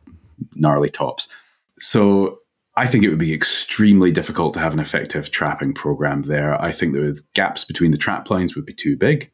gnarly 0.56 0.90
tops. 0.90 1.28
So 1.80 2.40
I 2.76 2.88
think 2.88 3.04
it 3.04 3.10
would 3.10 3.20
be 3.20 3.34
extremely 3.34 4.12
difficult 4.12 4.56
to 4.56 4.60
have 4.60 4.74
an 4.74 4.80
effective 4.80 5.30
trapping 5.30 5.74
program 5.74 6.24
there. 6.24 6.60
I 6.60 6.72
think 6.72 6.94
the 6.94 7.20
gaps 7.34 7.64
between 7.64 7.92
the 7.92 7.98
trap 7.98 8.30
lines 8.30 8.56
would 8.56 8.66
be 8.66 8.74
too 8.74 8.98
big. 8.98 9.32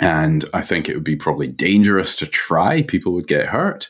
And 0.00 0.44
I 0.54 0.62
think 0.62 0.88
it 0.88 0.94
would 0.94 1.04
be 1.04 1.16
probably 1.16 1.48
dangerous 1.48 2.14
to 2.16 2.26
try. 2.26 2.82
People 2.82 3.12
would 3.14 3.26
get 3.26 3.46
hurt. 3.46 3.88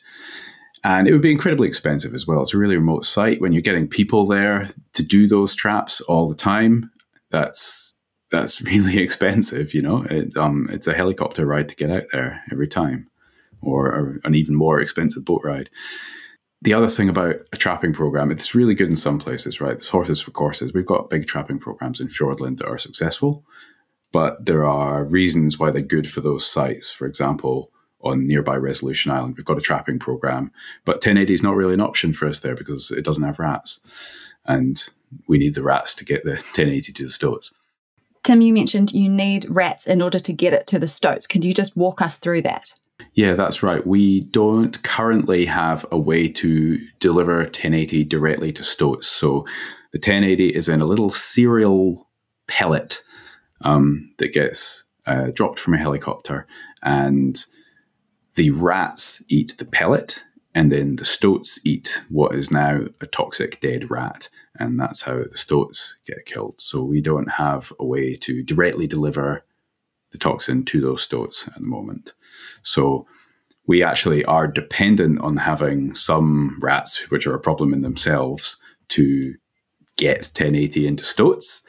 And 0.82 1.06
it 1.06 1.12
would 1.12 1.20
be 1.20 1.32
incredibly 1.32 1.68
expensive 1.68 2.14
as 2.14 2.26
well. 2.26 2.40
It's 2.40 2.54
a 2.54 2.58
really 2.58 2.76
remote 2.76 3.04
site. 3.04 3.40
When 3.40 3.52
you're 3.52 3.60
getting 3.60 3.86
people 3.86 4.26
there 4.26 4.72
to 4.94 5.02
do 5.02 5.28
those 5.28 5.54
traps 5.54 6.00
all 6.02 6.26
the 6.26 6.34
time, 6.34 6.90
that's 7.30 7.98
that's 8.30 8.62
really 8.66 8.98
expensive. 8.98 9.74
You 9.74 9.82
know, 9.82 10.04
it, 10.08 10.34
um, 10.38 10.68
it's 10.70 10.86
a 10.86 10.94
helicopter 10.94 11.44
ride 11.44 11.68
to 11.68 11.76
get 11.76 11.90
out 11.90 12.04
there 12.12 12.42
every 12.50 12.68
time, 12.68 13.10
or, 13.60 13.86
or 13.88 14.20
an 14.24 14.34
even 14.34 14.54
more 14.54 14.80
expensive 14.80 15.26
boat 15.26 15.42
ride 15.44 15.68
the 16.62 16.74
other 16.74 16.88
thing 16.88 17.08
about 17.08 17.36
a 17.52 17.56
trapping 17.56 17.92
program, 17.92 18.30
it's 18.30 18.54
really 18.54 18.74
good 18.74 18.90
in 18.90 18.96
some 18.96 19.18
places, 19.18 19.60
right? 19.60 19.74
It's 19.74 19.88
horses 19.88 20.20
for 20.20 20.32
courses. 20.32 20.72
We've 20.72 20.84
got 20.84 21.10
big 21.10 21.26
trapping 21.26 21.58
programs 21.58 22.00
in 22.00 22.08
Fiordland 22.08 22.58
that 22.58 22.68
are 22.68 22.78
successful, 22.78 23.44
but 24.12 24.44
there 24.44 24.64
are 24.64 25.04
reasons 25.04 25.58
why 25.58 25.70
they're 25.70 25.82
good 25.82 26.10
for 26.10 26.20
those 26.20 26.44
sites. 26.44 26.90
For 26.90 27.06
example, 27.06 27.70
on 28.00 28.26
nearby 28.26 28.56
Resolution 28.56 29.12
Island, 29.12 29.36
we've 29.36 29.46
got 29.46 29.58
a 29.58 29.62
trapping 29.62 29.98
program, 29.98 30.50
but 30.84 30.96
1080 30.96 31.32
is 31.32 31.42
not 31.42 31.54
really 31.54 31.74
an 31.74 31.80
option 31.80 32.12
for 32.12 32.26
us 32.26 32.40
there 32.40 32.56
because 32.56 32.90
it 32.90 33.04
doesn't 33.04 33.22
have 33.22 33.38
rats. 33.38 33.80
And 34.44 34.82
we 35.28 35.38
need 35.38 35.54
the 35.54 35.62
rats 35.62 35.94
to 35.96 36.04
get 36.04 36.24
the 36.24 36.30
1080 36.54 36.92
to 36.92 37.04
the 37.04 37.10
stoats. 37.10 37.52
Tim, 38.24 38.40
you 38.40 38.52
mentioned 38.52 38.92
you 38.92 39.08
need 39.08 39.46
rats 39.48 39.86
in 39.86 40.02
order 40.02 40.18
to 40.18 40.32
get 40.32 40.52
it 40.52 40.66
to 40.66 40.78
the 40.78 40.88
stoats. 40.88 41.26
Could 41.26 41.44
you 41.44 41.54
just 41.54 41.76
walk 41.76 42.02
us 42.02 42.18
through 42.18 42.42
that? 42.42 42.72
Yeah, 43.14 43.34
that's 43.34 43.62
right. 43.62 43.84
We 43.86 44.20
don't 44.20 44.80
currently 44.82 45.44
have 45.46 45.84
a 45.90 45.98
way 45.98 46.28
to 46.28 46.78
deliver 47.00 47.38
1080 47.38 48.04
directly 48.04 48.52
to 48.52 48.64
stoats. 48.64 49.08
So 49.08 49.46
the 49.92 49.98
1080 49.98 50.48
is 50.50 50.68
in 50.68 50.80
a 50.80 50.86
little 50.86 51.10
cereal 51.10 52.08
pellet 52.46 53.02
um, 53.62 54.10
that 54.18 54.32
gets 54.32 54.84
uh, 55.06 55.30
dropped 55.32 55.58
from 55.58 55.74
a 55.74 55.78
helicopter, 55.78 56.46
and 56.82 57.44
the 58.34 58.50
rats 58.50 59.22
eat 59.28 59.56
the 59.58 59.64
pellet, 59.64 60.24
and 60.54 60.70
then 60.70 60.96
the 60.96 61.04
stoats 61.04 61.58
eat 61.64 62.00
what 62.10 62.34
is 62.34 62.50
now 62.50 62.82
a 63.00 63.06
toxic 63.06 63.60
dead 63.60 63.90
rat, 63.90 64.28
and 64.56 64.78
that's 64.78 65.02
how 65.02 65.24
the 65.24 65.36
stoats 65.36 65.96
get 66.06 66.26
killed. 66.26 66.60
So 66.60 66.82
we 66.82 67.00
don't 67.00 67.32
have 67.32 67.72
a 67.80 67.86
way 67.86 68.14
to 68.16 68.42
directly 68.42 68.86
deliver 68.86 69.44
the 70.10 70.18
toxin 70.18 70.64
to 70.66 70.80
those 70.80 71.02
stoats 71.02 71.46
at 71.48 71.54
the 71.54 71.66
moment. 71.66 72.12
So 72.62 73.06
we 73.66 73.82
actually 73.82 74.24
are 74.24 74.46
dependent 74.46 75.20
on 75.20 75.36
having 75.36 75.94
some 75.94 76.58
rats, 76.60 77.10
which 77.10 77.26
are 77.26 77.34
a 77.34 77.40
problem 77.40 77.74
in 77.74 77.82
themselves, 77.82 78.56
to 78.88 79.34
get 79.96 80.18
1080 80.18 80.86
into 80.86 81.04
stoats. 81.04 81.66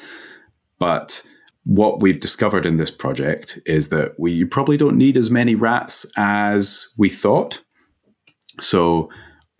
But 0.79 1.25
what 1.65 2.01
we've 2.01 2.19
discovered 2.19 2.65
in 2.65 2.77
this 2.77 2.91
project 2.91 3.59
is 3.65 3.89
that 3.89 4.13
we 4.17 4.45
probably 4.45 4.77
don't 4.77 4.97
need 4.97 5.17
as 5.17 5.29
many 5.29 5.55
rats 5.55 6.05
as 6.15 6.87
we 6.97 7.09
thought. 7.09 7.61
So 8.61 9.09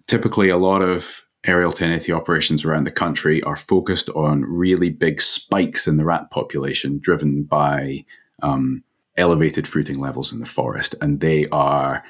typically, 0.08 0.50
a 0.50 0.58
lot 0.58 0.82
of 0.82 1.24
aerial 1.46 1.70
1080 1.70 2.12
operations 2.12 2.66
around 2.66 2.86
the 2.86 2.92
country 2.92 3.42
are 3.44 3.56
focused 3.56 4.10
on 4.10 4.44
really 4.44 4.90
big 4.90 5.22
spikes 5.22 5.88
in 5.88 5.98
the 5.98 6.06
rat 6.06 6.32
population 6.32 7.00
driven 7.00 7.44
by 7.44 8.06
um, 8.42 8.84
elevated 9.18 9.68
fruiting 9.68 10.00
levels 10.00 10.32
in 10.32 10.40
the 10.40 10.46
forest, 10.46 10.96
and 11.02 11.20
they 11.20 11.48
are 11.48 12.04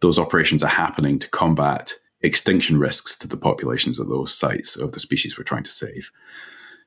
those 0.00 0.18
operations 0.18 0.62
are 0.62 0.68
happening 0.68 1.18
to 1.18 1.28
combat 1.30 1.94
extinction 2.22 2.78
risks 2.78 3.16
to 3.18 3.28
the 3.28 3.36
populations 3.36 3.98
of 3.98 4.08
those 4.08 4.34
sites 4.34 4.76
of 4.76 4.92
the 4.92 5.00
species 5.00 5.36
we're 5.36 5.44
trying 5.44 5.62
to 5.62 5.70
save. 5.70 6.10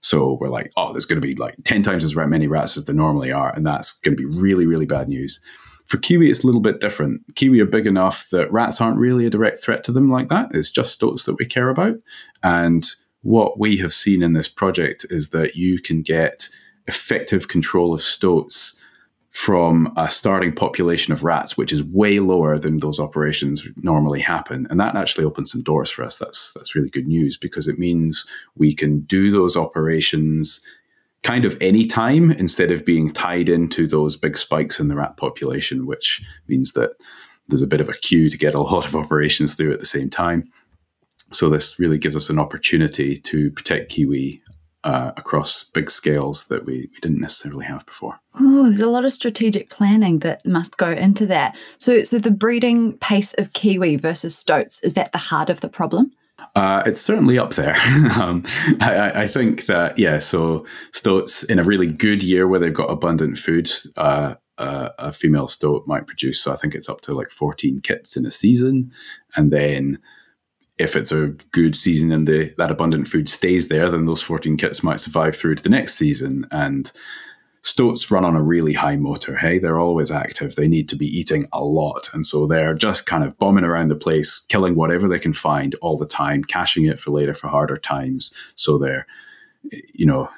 So 0.01 0.37
we're 0.39 0.49
like, 0.49 0.71
oh, 0.77 0.91
there's 0.91 1.05
going 1.05 1.19
to 1.19 1.27
be 1.27 1.35
like 1.35 1.55
10 1.63 1.81
times 1.83 2.03
as 2.03 2.15
many 2.15 2.47
rats 2.47 2.77
as 2.77 2.85
there 2.85 2.95
normally 2.95 3.31
are. 3.31 3.53
And 3.55 3.65
that's 3.65 3.99
going 3.99 4.15
to 4.15 4.21
be 4.21 4.39
really, 4.39 4.65
really 4.65 4.85
bad 4.85 5.07
news. 5.09 5.39
For 5.87 5.97
Kiwi, 5.97 6.29
it's 6.29 6.43
a 6.43 6.45
little 6.45 6.61
bit 6.61 6.79
different. 6.79 7.21
Kiwi 7.35 7.59
are 7.59 7.65
big 7.65 7.87
enough 7.87 8.29
that 8.31 8.51
rats 8.51 8.81
aren't 8.81 8.99
really 8.99 9.25
a 9.25 9.29
direct 9.29 9.63
threat 9.63 9.83
to 9.85 9.91
them 9.91 10.11
like 10.11 10.29
that. 10.29 10.49
It's 10.53 10.71
just 10.71 10.93
stoats 10.93 11.25
that 11.25 11.37
we 11.39 11.45
care 11.45 11.69
about. 11.69 11.95
And 12.43 12.85
what 13.21 13.59
we 13.59 13.77
have 13.77 13.93
seen 13.93 14.21
in 14.21 14.33
this 14.33 14.49
project 14.49 15.05
is 15.09 15.29
that 15.29 15.55
you 15.55 15.79
can 15.79 16.01
get 16.01 16.49
effective 16.87 17.47
control 17.47 17.93
of 17.93 18.01
stoats 18.01 18.75
from 19.35 19.91
a 19.97 20.09
starting 20.09 20.53
population 20.55 21.11
of 21.11 21.25
rats, 21.25 21.57
which 21.57 21.73
is 21.73 21.83
way 21.83 22.21
lower 22.21 22.57
than 22.57 22.79
those 22.79 23.01
operations 23.01 23.67
normally 23.75 24.21
happen. 24.21 24.65
And 24.69 24.79
that 24.79 24.95
actually 24.95 25.25
opens 25.25 25.51
some 25.51 25.61
doors 25.61 25.89
for 25.89 26.05
us. 26.05 26.17
That's 26.17 26.53
that's 26.53 26.73
really 26.73 26.89
good 26.89 27.05
news 27.05 27.35
because 27.35 27.67
it 27.67 27.77
means 27.77 28.25
we 28.55 28.73
can 28.73 29.01
do 29.01 29.31
those 29.31 29.57
operations 29.57 30.61
kind 31.21 31.43
of 31.43 31.57
any 31.59 31.85
time 31.85 32.31
instead 32.31 32.71
of 32.71 32.85
being 32.85 33.11
tied 33.11 33.49
into 33.49 33.87
those 33.87 34.15
big 34.15 34.37
spikes 34.37 34.79
in 34.79 34.87
the 34.87 34.95
rat 34.95 35.17
population, 35.17 35.85
which 35.85 36.23
means 36.47 36.71
that 36.71 36.91
there's 37.49 37.61
a 37.61 37.67
bit 37.67 37.81
of 37.81 37.89
a 37.89 37.93
queue 37.93 38.29
to 38.29 38.37
get 38.37 38.55
a 38.55 38.61
lot 38.71 38.85
of 38.85 38.95
operations 38.95 39.53
through 39.53 39.73
at 39.73 39.81
the 39.81 39.85
same 39.85 40.09
time. 40.09 40.49
So 41.33 41.49
this 41.49 41.77
really 41.77 41.97
gives 41.97 42.15
us 42.15 42.29
an 42.29 42.39
opportunity 42.39 43.17
to 43.17 43.51
protect 43.51 43.91
kiwi 43.91 44.41
uh, 44.85 45.11
across 45.17 45.63
big 45.63 45.89
scales 45.89 46.45
that 46.47 46.63
we, 46.63 46.89
we 46.93 46.99
didn't 47.01 47.19
necessarily 47.19 47.65
have 47.65 47.85
before. 47.87 48.19
Oh, 48.35 48.67
there's 48.67 48.79
a 48.79 48.87
lot 48.87 49.03
of 49.03 49.11
strategic 49.11 49.69
planning 49.71 50.19
that 50.19 50.45
must 50.45 50.77
go 50.77 50.91
into 50.91 51.25
that. 51.25 51.57
So, 51.79 52.03
so 52.03 52.19
the 52.19 52.31
breeding 52.31 52.93
pace 52.99 53.33
of 53.33 53.51
kiwi 53.53 53.95
versus 53.97 54.37
stoats 54.37 54.83
is 54.83 54.93
that 54.93 55.11
the 55.11 55.17
heart 55.17 55.49
of 55.49 55.61
the 55.61 55.69
problem? 55.69 56.11
Uh, 56.55 56.83
it's 56.85 57.01
certainly 57.01 57.39
up 57.39 57.55
there. 57.55 57.75
um, 58.15 58.43
I, 58.79 59.23
I, 59.23 59.27
think 59.27 59.65
that 59.65 59.97
yeah. 59.97 60.19
So 60.19 60.65
stoats 60.93 61.43
in 61.43 61.59
a 61.59 61.63
really 61.63 61.87
good 61.87 62.23
year 62.23 62.47
where 62.47 62.59
they've 62.59 62.73
got 62.73 62.91
abundant 62.91 63.37
food, 63.37 63.69
uh, 63.97 64.35
uh, 64.57 64.89
a 64.99 65.11
female 65.11 65.47
stoat 65.49 65.85
might 65.85 66.07
produce. 66.07 66.39
So 66.41 66.53
I 66.53 66.55
think 66.55 66.75
it's 66.75 66.87
up 66.87 67.01
to 67.01 67.13
like 67.13 67.29
fourteen 67.29 67.81
kits 67.81 68.15
in 68.15 68.25
a 68.25 68.31
season, 68.31 68.91
and 69.35 69.51
then 69.51 69.99
if 70.77 70.95
it's 70.95 71.11
a 71.11 71.35
good 71.51 71.75
season 71.75 72.11
and 72.11 72.27
the 72.27 72.53
that 72.57 72.71
abundant 72.71 73.07
food 73.07 73.29
stays 73.29 73.67
there, 73.67 73.89
then 73.89 74.05
those 74.05 74.21
fourteen 74.21 74.57
kits 74.57 74.83
might 74.83 74.99
survive 74.99 75.35
through 75.35 75.55
to 75.55 75.63
the 75.63 75.69
next 75.69 75.95
season 75.95 76.47
and 76.51 76.91
Stoats 77.65 78.11
run 78.11 78.23
on 78.23 78.35
a 78.35 78.43
really 78.43 78.73
high 78.73 78.95
motor, 78.95 79.35
hey? 79.35 79.57
They're 79.57 79.79
always 79.79 80.11
active. 80.11 80.53
They 80.53 80.67
need 80.67 80.87
to 80.89 80.95
be 80.95 81.07
eating 81.07 81.47
a 81.51 81.63
lot. 81.63 82.11
And 82.13 82.23
so 82.23 82.45
they're 82.45 82.75
just 82.75 83.07
kind 83.07 83.23
of 83.23 83.39
bombing 83.39 83.63
around 83.63 83.87
the 83.87 83.95
place, 83.95 84.37
killing 84.49 84.75
whatever 84.75 85.07
they 85.07 85.17
can 85.17 85.33
find 85.33 85.73
all 85.81 85.97
the 85.97 86.05
time, 86.05 86.43
caching 86.43 86.85
it 86.85 86.99
for 86.99 87.09
later 87.09 87.33
for 87.33 87.47
harder 87.47 87.77
times. 87.77 88.31
So 88.53 88.77
they're, 88.77 89.07
you 89.95 90.05
know, 90.05 90.29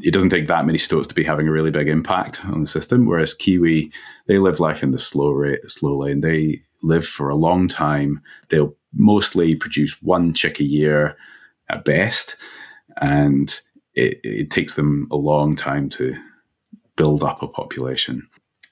it 0.00 0.12
doesn't 0.12 0.30
take 0.30 0.46
that 0.46 0.64
many 0.64 0.78
stoats 0.78 1.06
to 1.08 1.14
be 1.14 1.22
having 1.22 1.48
a 1.48 1.52
really 1.52 1.70
big 1.70 1.86
impact 1.86 2.42
on 2.46 2.62
the 2.62 2.66
system. 2.66 3.04
Whereas 3.04 3.34
Kiwi, 3.34 3.92
they 4.26 4.38
live 4.38 4.58
life 4.58 4.82
in 4.82 4.90
the 4.90 4.98
slow 4.98 5.32
rate, 5.32 5.70
slow 5.70 5.98
lane. 5.98 6.22
They 6.22 6.62
live 6.82 7.04
for 7.04 7.28
a 7.28 7.36
long 7.36 7.68
time. 7.68 8.22
They'll 8.48 8.74
mostly 8.94 9.54
produce 9.54 10.00
one 10.02 10.32
chick 10.32 10.60
a 10.60 10.64
year 10.64 11.16
at 11.70 11.84
best. 11.84 12.36
And 13.00 13.48
it, 13.94 14.20
it 14.22 14.50
takes 14.50 14.74
them 14.74 15.08
a 15.10 15.16
long 15.16 15.56
time 15.56 15.88
to 15.90 16.16
build 16.96 17.22
up 17.22 17.42
a 17.42 17.48
population. 17.48 18.28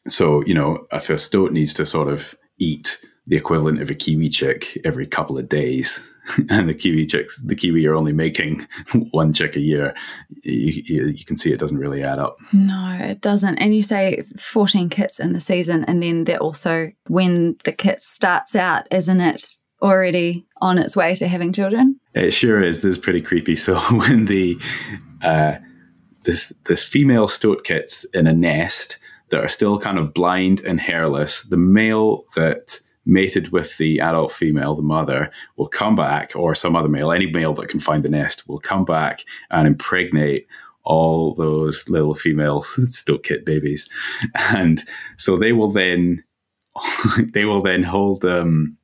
So, 0.08 0.44
you 0.44 0.54
know, 0.54 0.86
a 0.90 1.00
stoat 1.18 1.52
needs 1.52 1.72
to 1.74 1.86
sort 1.86 2.08
of 2.08 2.34
eat 2.58 3.00
the 3.26 3.36
equivalent 3.36 3.80
of 3.80 3.90
a 3.90 3.94
kiwi 3.94 4.28
chick 4.28 4.78
every 4.84 5.06
couple 5.06 5.38
of 5.38 5.48
days, 5.48 6.08
and 6.50 6.68
the 6.68 6.74
kiwi 6.74 7.06
chicks, 7.06 7.40
the 7.42 7.54
kiwi 7.54 7.86
are 7.86 7.94
only 7.94 8.12
making 8.12 8.66
one 9.10 9.32
chick 9.32 9.56
a 9.56 9.60
year, 9.60 9.94
you, 10.42 10.82
you, 10.84 11.06
you, 11.06 11.24
can 11.24 11.36
see 11.36 11.52
it 11.52 11.60
doesn't 11.60 11.78
really 11.78 12.02
add 12.02 12.18
up. 12.18 12.36
No, 12.52 12.96
it 13.00 13.20
doesn't. 13.20 13.58
And 13.58 13.74
you 13.74 13.82
say 13.82 14.22
14 14.36 14.88
kits 14.88 15.20
in 15.20 15.32
the 15.32 15.40
season, 15.40 15.84
and 15.84 16.02
then 16.02 16.24
they're 16.24 16.38
also, 16.38 16.90
when 17.08 17.56
the 17.64 17.72
kit 17.72 18.02
starts 18.02 18.56
out, 18.56 18.86
isn't 18.90 19.20
it 19.20 19.56
already 19.82 20.46
on 20.60 20.78
its 20.78 20.96
way 20.96 21.14
to 21.16 21.28
having 21.28 21.52
children? 21.52 21.98
It 22.14 22.32
sure 22.32 22.62
is. 22.62 22.80
This 22.80 22.96
is 22.96 22.98
pretty 22.98 23.20
creepy. 23.20 23.56
So 23.62 23.78
when 23.78 24.26
the, 24.26 24.58
uh, 25.22 25.56
this 26.24 26.52
this 26.64 26.84
female 26.84 27.28
stoat 27.28 27.64
kits 27.64 28.04
in 28.14 28.26
a 28.26 28.32
nest 28.32 28.98
that 29.32 29.42
are 29.42 29.48
still 29.48 29.78
kind 29.78 29.98
of 29.98 30.14
blind 30.14 30.60
and 30.60 30.80
hairless. 30.80 31.42
The 31.44 31.56
male 31.56 32.24
that 32.36 32.78
mated 33.04 33.50
with 33.50 33.78
the 33.78 33.98
adult 33.98 34.30
female, 34.30 34.74
the 34.74 34.82
mother, 34.82 35.32
will 35.56 35.66
come 35.66 35.96
back, 35.96 36.36
or 36.36 36.54
some 36.54 36.76
other 36.76 36.88
male, 36.88 37.10
any 37.10 37.26
male 37.26 37.54
that 37.54 37.68
can 37.68 37.80
find 37.80 38.02
the 38.02 38.08
nest, 38.08 38.46
will 38.46 38.58
come 38.58 38.84
back 38.84 39.22
and 39.50 39.66
impregnate 39.66 40.46
all 40.84 41.34
those 41.34 41.88
little 41.88 42.14
female 42.14 42.62
stoat 42.62 43.24
kit 43.24 43.44
babies, 43.44 43.88
and 44.34 44.82
so 45.16 45.36
they 45.36 45.52
will 45.52 45.70
then 45.70 46.22
they 47.32 47.44
will 47.44 47.62
then 47.62 47.82
hold 47.82 48.20
them. 48.20 48.78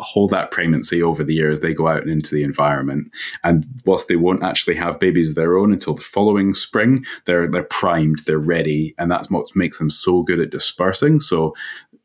Hold 0.00 0.30
that 0.30 0.50
pregnancy 0.50 1.02
over 1.02 1.24
the 1.24 1.34
years 1.34 1.60
they 1.60 1.72
go 1.72 1.88
out 1.88 2.02
and 2.02 2.10
into 2.10 2.34
the 2.34 2.42
environment. 2.42 3.10
And 3.44 3.66
whilst 3.84 4.08
they 4.08 4.16
won't 4.16 4.42
actually 4.42 4.76
have 4.76 5.00
babies 5.00 5.30
of 5.30 5.36
their 5.36 5.56
own 5.56 5.72
until 5.72 5.94
the 5.94 6.02
following 6.02 6.52
spring 6.54 7.04
they're 7.24 7.48
they're 7.48 7.62
primed 7.62 8.20
they're 8.26 8.38
ready 8.38 8.94
and 8.98 9.10
that's 9.10 9.30
what 9.30 9.54
makes 9.56 9.78
them 9.78 9.90
so 9.90 10.22
good 10.22 10.40
at 10.40 10.50
dispersing. 10.50 11.20
So 11.20 11.54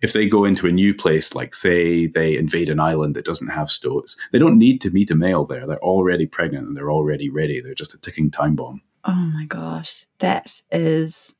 if 0.01 0.13
they 0.13 0.27
go 0.27 0.45
into 0.45 0.67
a 0.67 0.71
new 0.71 0.93
place 0.93 1.35
like 1.35 1.53
say 1.53 2.07
they 2.07 2.37
invade 2.37 2.69
an 2.69 2.79
island 2.79 3.15
that 3.15 3.25
doesn't 3.25 3.49
have 3.49 3.69
stoats 3.69 4.17
they 4.31 4.39
don't 4.39 4.57
need 4.57 4.79
to 4.81 4.91
meet 4.91 5.11
a 5.11 5.15
male 5.15 5.45
there. 5.45 5.67
They're 5.67 5.77
already 5.83 6.25
pregnant 6.25 6.67
and 6.67 6.77
they're 6.77 6.91
already 6.91 7.29
ready. 7.29 7.61
They're 7.61 7.73
just 7.73 7.93
a 7.93 7.99
ticking 7.99 8.31
time 8.31 8.55
bomb. 8.55 8.81
Oh 9.05 9.31
my 9.33 9.45
gosh. 9.45 10.05
That 10.19 10.61
is 10.71 11.35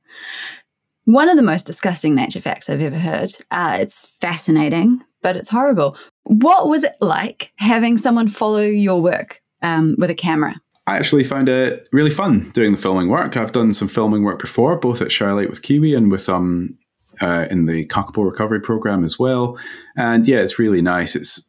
one 1.06 1.30
of 1.30 1.36
the 1.36 1.44
most 1.44 1.66
disgusting 1.66 2.16
nature 2.16 2.42
facts 2.42 2.70
I've 2.70 2.82
ever 2.82 2.98
heard. 2.98 3.34
Uh, 3.50 3.78
it's 3.80 4.06
fascinating, 4.06 5.04
but 5.22 5.36
it's 5.36 5.50
horrible. 5.50 5.98
What 6.24 6.68
was 6.68 6.84
it 6.84 6.96
like 7.02 7.52
having 7.58 7.98
someone 7.98 8.28
follow 8.28 8.62
your 8.62 9.02
work 9.02 9.42
um, 9.62 9.96
with 9.98 10.10
a 10.10 10.16
camera? 10.16 10.56
I 10.88 10.98
actually 10.98 11.24
found 11.24 11.48
it 11.48 11.88
really 11.92 12.10
fun 12.10 12.50
doing 12.52 12.72
the 12.72 12.78
filming 12.78 13.10
work. 13.10 13.38
I've 13.38 13.52
done 13.52 13.72
some 13.72 13.88
filming 13.88 14.24
work 14.24 14.40
before, 14.40 14.76
both 14.78 15.02
at 15.02 15.12
Shy 15.12 15.32
Lake 15.32 15.50
with 15.50 15.62
Kiwi 15.62 15.94
and 15.94 16.12
with 16.12 16.28
um 16.28 16.78
uh, 17.22 17.46
in 17.52 17.66
the 17.68 17.86
Kakapo 17.86 18.26
recovery 18.26 18.60
program 18.60 19.04
as 19.04 19.20
well. 19.20 19.60
And 19.96 20.28
yeah, 20.28 20.40
it's 20.40 20.58
really 20.58 20.82
nice. 20.82 21.16
It's 21.16 21.46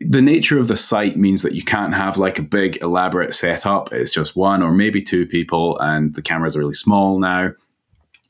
the 0.00 0.20
nature 0.20 0.58
of 0.58 0.68
the 0.68 0.76
site 0.76 1.16
means 1.16 1.42
that 1.42 1.54
you 1.54 1.64
can't 1.64 1.94
have 1.94 2.18
like 2.18 2.38
a 2.38 2.42
big 2.42 2.76
elaborate 2.82 3.34
setup. 3.34 3.92
It's 3.92 4.10
just 4.10 4.36
one 4.36 4.62
or 4.62 4.72
maybe 4.72 5.00
two 5.00 5.26
people, 5.26 5.78
and 5.80 6.14
the 6.14 6.22
cameras 6.22 6.56
are 6.56 6.60
really 6.60 6.74
small 6.74 7.18
now. 7.18 7.52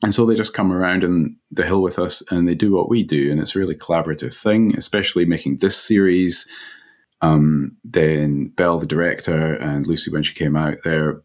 And 0.05 0.13
so 0.13 0.23
they 0.23 0.35
just 0.35 0.53
come 0.53 0.71
around 0.71 1.03
in 1.03 1.35
the 1.49 1.65
hill 1.65 1.81
with 1.81 1.97
us 1.97 2.21
and 2.29 2.47
they 2.47 2.53
do 2.53 2.71
what 2.71 2.89
we 2.89 3.01
do. 3.01 3.31
And 3.31 3.39
it's 3.39 3.55
a 3.55 3.59
really 3.59 3.73
collaborative 3.73 4.39
thing, 4.39 4.77
especially 4.77 5.25
making 5.25 5.57
this 5.57 5.75
series. 5.75 6.47
Um, 7.21 7.75
then 7.83 8.49
Belle, 8.49 8.77
the 8.77 8.85
director, 8.85 9.55
and 9.55 9.87
Lucy, 9.87 10.11
when 10.11 10.21
she 10.21 10.35
came 10.35 10.55
out, 10.55 10.77
they're 10.83 11.23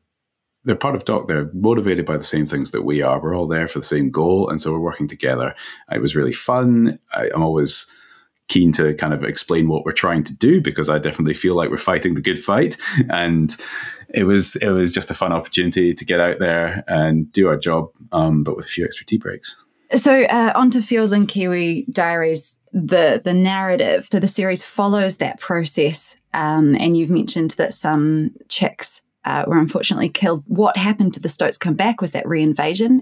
they're 0.64 0.76
part 0.76 0.94
of 0.94 1.04
Doc. 1.04 1.28
They're 1.28 1.50
motivated 1.52 2.06
by 2.06 2.16
the 2.16 2.25
same 2.25 2.46
things 2.46 2.70
that 2.70 2.80
we 2.80 3.02
are. 3.02 3.20
We're 3.20 3.37
all 3.37 3.46
there 3.46 3.68
for 3.68 3.80
the 3.80 3.84
same 3.84 4.10
goal, 4.10 4.49
and 4.49 4.62
so 4.62 4.72
we're 4.72 4.78
working 4.78 5.08
together. 5.08 5.54
It 5.92 6.00
was 6.00 6.16
really 6.16 6.32
fun. 6.32 6.99
I, 7.12 7.28
I'm 7.34 7.42
always 7.42 7.87
keen 8.50 8.73
to 8.73 8.92
kind 8.95 9.14
of 9.14 9.25
explain 9.25 9.69
what 9.69 9.87
we're 9.87 9.92
trying 9.92 10.25
to 10.25 10.35
do 10.35 10.61
because 10.61 10.90
I 10.90 10.99
definitely 10.99 11.35
feel 11.35 11.54
like 11.54 11.71
we're 11.71 11.78
fighting 11.78 12.14
the 12.14 12.21
good 12.21 12.38
fight. 12.38 12.76
And 13.09 13.57
it 14.12 14.25
was 14.25 14.57
it 14.57 14.69
was 14.69 14.92
just 14.92 15.11
a 15.11 15.14
fun 15.14 15.33
opportunity 15.33 15.95
to 15.95 16.04
get 16.04 16.21
out 16.21 16.38
there 16.38 16.85
and 16.87 17.33
do 17.33 17.49
our 17.49 17.57
job, 17.57 17.88
um, 18.12 18.45
but 18.45 18.57
with 18.57 18.66
a 18.66 18.69
few 18.69 18.85
extra 18.85 19.07
tea 19.07 19.16
breaks. 19.16 19.57
So 19.95 20.23
uh, 20.25 20.52
onto 20.54 20.80
Fiordland 20.80 21.28
Kiwi 21.28 21.87
Diaries, 21.90 22.59
the 22.73 23.21
the 23.25 23.35
narrative. 23.35 24.09
So 24.12 24.21
the 24.21 24.28
series 24.28 24.62
follows 24.62 25.16
that 25.16 25.40
process, 25.40 26.16
um, 26.35 26.76
and 26.76 26.97
you've 26.97 27.11
mentioned 27.11 27.52
that 27.52 27.75
some 27.75 28.33
chicks 28.49 29.02
uh, 29.25 29.45
were 29.47 29.59
unfortunately 29.59 30.09
killed. 30.09 30.45
What 30.47 30.76
happened 30.76 31.14
to 31.14 31.21
the 31.21 31.28
stoats 31.28 31.59
come 31.59 31.75
back? 31.75 32.00
Was 32.00 32.12
that 32.12 32.25
reinvasion? 32.25 33.00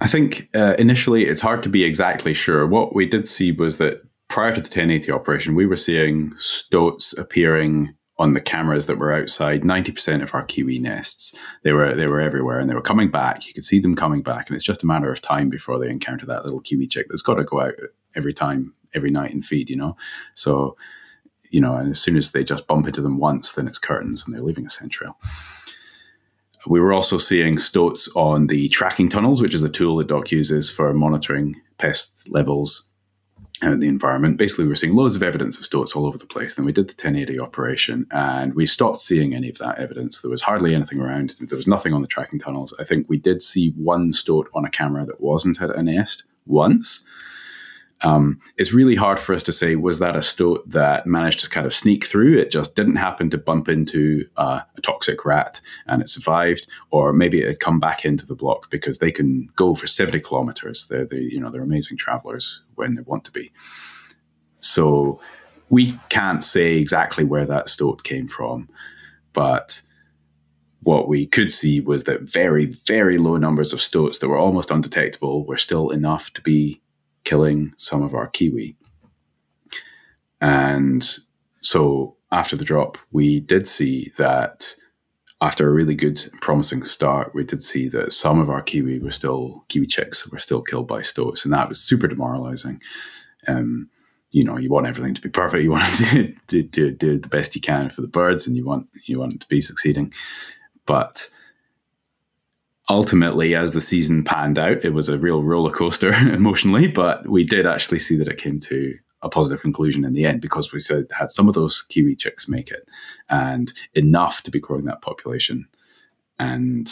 I 0.00 0.08
think 0.08 0.48
uh, 0.54 0.74
initially 0.78 1.24
it's 1.24 1.40
hard 1.40 1.62
to 1.62 1.68
be 1.68 1.84
exactly 1.84 2.34
sure. 2.34 2.66
What 2.66 2.94
we 2.94 3.06
did 3.06 3.28
see 3.28 3.52
was 3.52 3.78
that 3.78 4.02
prior 4.28 4.54
to 4.54 4.60
the 4.60 4.68
1080 4.68 5.12
operation, 5.12 5.54
we 5.54 5.66
were 5.66 5.76
seeing 5.76 6.32
stoats 6.38 7.16
appearing 7.16 7.94
on 8.16 8.32
the 8.32 8.40
cameras 8.40 8.86
that 8.86 8.98
were 8.98 9.12
outside 9.12 9.62
90% 9.62 10.22
of 10.22 10.34
our 10.34 10.44
kiwi 10.44 10.78
nests. 10.78 11.34
They 11.62 11.72
were 11.72 11.94
they 11.94 12.06
were 12.06 12.20
everywhere 12.20 12.60
and 12.60 12.70
they 12.70 12.74
were 12.74 12.80
coming 12.80 13.10
back. 13.10 13.46
You 13.46 13.52
could 13.52 13.64
see 13.64 13.80
them 13.80 13.96
coming 13.96 14.22
back 14.22 14.48
and 14.48 14.54
it's 14.54 14.64
just 14.64 14.84
a 14.84 14.86
matter 14.86 15.10
of 15.10 15.20
time 15.20 15.48
before 15.48 15.78
they 15.78 15.90
encounter 15.90 16.24
that 16.26 16.44
little 16.44 16.60
kiwi 16.60 16.86
chick 16.86 17.06
that's 17.08 17.22
got 17.22 17.34
to 17.34 17.44
go 17.44 17.60
out 17.60 17.74
every 18.14 18.32
time 18.32 18.72
every 18.94 19.10
night 19.10 19.32
and 19.32 19.44
feed 19.44 19.68
you 19.68 19.76
know? 19.76 19.96
So 20.34 20.76
you 21.54 21.60
know 21.60 21.76
and 21.76 21.90
as 21.90 22.00
soon 22.00 22.16
as 22.16 22.32
they 22.32 22.42
just 22.42 22.66
bump 22.66 22.86
into 22.86 23.00
them 23.00 23.18
once 23.18 23.52
then 23.52 23.68
it's 23.68 23.78
curtains 23.78 24.24
and 24.24 24.34
they're 24.34 24.42
leaving 24.42 24.66
a 24.66 24.68
scent 24.68 24.90
trail 24.90 25.16
we 26.66 26.80
were 26.80 26.92
also 26.92 27.16
seeing 27.16 27.58
stoats 27.58 28.08
on 28.16 28.48
the 28.48 28.68
tracking 28.70 29.08
tunnels 29.08 29.40
which 29.40 29.54
is 29.54 29.62
a 29.62 29.68
tool 29.68 29.96
that 29.96 30.08
doc 30.08 30.32
uses 30.32 30.68
for 30.68 30.92
monitoring 30.92 31.54
pest 31.78 32.28
levels 32.28 32.88
out 33.64 33.80
the 33.80 33.88
environment. 33.88 34.36
Basically, 34.36 34.64
we 34.64 34.68
were 34.68 34.74
seeing 34.74 34.94
loads 34.94 35.16
of 35.16 35.22
evidence 35.22 35.58
of 35.58 35.64
stoats 35.64 35.92
all 35.92 36.06
over 36.06 36.18
the 36.18 36.26
place. 36.26 36.54
Then 36.54 36.64
we 36.64 36.72
did 36.72 36.88
the 36.88 36.92
1080 36.92 37.40
operation 37.40 38.06
and 38.10 38.54
we 38.54 38.66
stopped 38.66 39.00
seeing 39.00 39.34
any 39.34 39.48
of 39.48 39.58
that 39.58 39.78
evidence. 39.78 40.20
There 40.20 40.30
was 40.30 40.42
hardly 40.42 40.74
anything 40.74 41.00
around. 41.00 41.34
There 41.40 41.56
was 41.56 41.66
nothing 41.66 41.92
on 41.92 42.02
the 42.02 42.08
tracking 42.08 42.38
tunnels. 42.38 42.74
I 42.78 42.84
think 42.84 43.08
we 43.08 43.16
did 43.16 43.42
see 43.42 43.70
one 43.76 44.12
stoat 44.12 44.48
on 44.54 44.64
a 44.64 44.70
camera 44.70 45.04
that 45.06 45.20
wasn't 45.20 45.60
at 45.60 45.74
a 45.76 45.82
nest 45.82 46.24
once. 46.46 47.04
Um, 48.04 48.38
it's 48.58 48.74
really 48.74 48.94
hard 48.94 49.18
for 49.18 49.34
us 49.34 49.42
to 49.44 49.52
say 49.52 49.76
was 49.76 49.98
that 49.98 50.14
a 50.14 50.22
stoat 50.22 50.68
that 50.68 51.06
managed 51.06 51.40
to 51.40 51.48
kind 51.48 51.66
of 51.66 51.72
sneak 51.72 52.04
through? 52.04 52.38
It 52.38 52.50
just 52.50 52.76
didn't 52.76 52.96
happen 52.96 53.30
to 53.30 53.38
bump 53.38 53.66
into 53.68 54.28
uh, 54.36 54.60
a 54.76 54.80
toxic 54.82 55.24
rat 55.24 55.60
and 55.86 56.02
it 56.02 56.10
survived, 56.10 56.68
or 56.90 57.14
maybe 57.14 57.40
it 57.40 57.46
had 57.46 57.60
come 57.60 57.80
back 57.80 58.04
into 58.04 58.26
the 58.26 58.34
block 58.34 58.70
because 58.70 58.98
they 58.98 59.10
can 59.10 59.48
go 59.56 59.74
for 59.74 59.86
seventy 59.86 60.20
kilometers. 60.20 60.86
They're 60.86 61.06
the 61.06 61.22
you 61.22 61.40
know 61.40 61.50
they're 61.50 61.62
amazing 61.62 61.96
travelers 61.96 62.62
when 62.74 62.94
they 62.94 63.02
want 63.02 63.24
to 63.24 63.32
be. 63.32 63.50
So 64.60 65.18
we 65.70 65.98
can't 66.10 66.44
say 66.44 66.74
exactly 66.74 67.24
where 67.24 67.46
that 67.46 67.70
stoat 67.70 68.04
came 68.04 68.28
from, 68.28 68.68
but 69.32 69.80
what 70.82 71.08
we 71.08 71.26
could 71.26 71.50
see 71.50 71.80
was 71.80 72.04
that 72.04 72.20
very, 72.20 72.66
very 72.66 73.16
low 73.16 73.38
numbers 73.38 73.72
of 73.72 73.80
stoats 73.80 74.18
that 74.18 74.28
were 74.28 74.36
almost 74.36 74.70
undetectable 74.70 75.46
were 75.46 75.56
still 75.56 75.88
enough 75.88 76.30
to 76.34 76.42
be 76.42 76.82
killing 77.24 77.72
some 77.76 78.02
of 78.02 78.14
our 78.14 78.28
kiwi. 78.28 78.76
And 80.40 81.06
so 81.60 82.16
after 82.30 82.56
the 82.56 82.64
drop, 82.64 82.98
we 83.12 83.40
did 83.40 83.66
see 83.66 84.12
that 84.16 84.74
after 85.40 85.68
a 85.68 85.72
really 85.72 85.94
good, 85.94 86.22
promising 86.40 86.84
start, 86.84 87.34
we 87.34 87.44
did 87.44 87.62
see 87.62 87.88
that 87.88 88.12
some 88.12 88.40
of 88.40 88.48
our 88.48 88.62
kiwi 88.62 88.98
were 88.98 89.10
still 89.10 89.64
kiwi 89.68 89.86
chicks 89.86 90.26
were 90.28 90.38
still 90.38 90.62
killed 90.62 90.88
by 90.88 91.02
stoats, 91.02 91.44
and 91.44 91.52
that 91.52 91.68
was 91.68 91.80
super 91.80 92.08
demoralizing. 92.08 92.80
Um, 93.46 93.90
you 94.30 94.42
know, 94.42 94.56
you 94.56 94.70
want 94.70 94.86
everything 94.86 95.14
to 95.14 95.20
be 95.20 95.28
perfect. 95.28 95.62
You 95.62 95.70
want 95.70 95.94
to 96.10 96.34
do, 96.48 96.62
do, 96.62 96.90
do 96.90 97.18
the 97.18 97.28
best 97.28 97.54
you 97.54 97.60
can 97.60 97.90
for 97.90 98.00
the 98.00 98.08
birds, 98.08 98.46
and 98.46 98.56
you 98.56 98.64
want 98.64 98.88
you 99.04 99.18
want 99.18 99.34
it 99.34 99.40
to 99.40 99.48
be 99.48 99.60
succeeding. 99.60 100.12
But 100.86 101.28
ultimately, 102.88 103.54
as 103.54 103.72
the 103.72 103.80
season 103.80 104.24
panned 104.24 104.58
out, 104.58 104.84
it 104.84 104.92
was 104.92 105.08
a 105.08 105.18
real 105.18 105.42
roller 105.42 105.70
coaster 105.70 106.12
emotionally. 106.32 106.86
But 106.86 107.28
we 107.28 107.44
did 107.44 107.66
actually 107.66 107.98
see 107.98 108.16
that 108.16 108.28
it 108.28 108.38
came 108.38 108.60
to 108.60 108.94
a 109.22 109.28
positive 109.28 109.62
conclusion 109.62 110.04
in 110.04 110.12
the 110.12 110.26
end 110.26 110.42
because 110.42 110.72
we 110.72 110.80
said 110.80 111.06
had 111.10 111.30
some 111.30 111.48
of 111.48 111.54
those 111.54 111.82
kiwi 111.82 112.14
chicks 112.14 112.48
make 112.48 112.70
it, 112.70 112.86
and 113.28 113.72
enough 113.94 114.42
to 114.42 114.50
be 114.50 114.60
growing 114.60 114.84
that 114.84 115.02
population. 115.02 115.66
And 116.38 116.90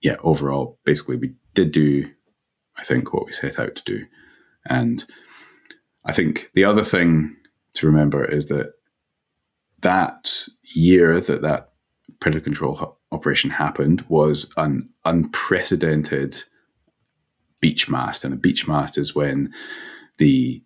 yeah, 0.00 0.16
overall, 0.20 0.78
basically, 0.84 1.16
we 1.16 1.34
did 1.54 1.72
do, 1.72 2.08
I 2.76 2.82
think, 2.82 3.12
what 3.12 3.26
we 3.26 3.32
set 3.32 3.58
out 3.58 3.76
to 3.76 3.82
do. 3.84 4.06
And 4.66 5.04
I 6.04 6.12
think 6.12 6.50
the 6.54 6.64
other 6.64 6.84
thing 6.84 7.36
to 7.74 7.86
remember 7.86 8.24
is 8.24 8.48
that 8.48 8.72
that 9.80 10.48
year 10.62 11.20
that 11.20 11.42
that 11.42 11.72
predator 12.20 12.44
control 12.44 12.98
operation 13.12 13.50
happened 13.50 14.04
was 14.08 14.52
an 14.56 14.88
unprecedented 15.04 16.42
beech 17.60 17.88
mast. 17.88 18.24
And 18.24 18.34
a 18.34 18.36
beech 18.36 18.66
mast 18.68 18.98
is 18.98 19.14
when 19.14 19.52
the 20.18 20.62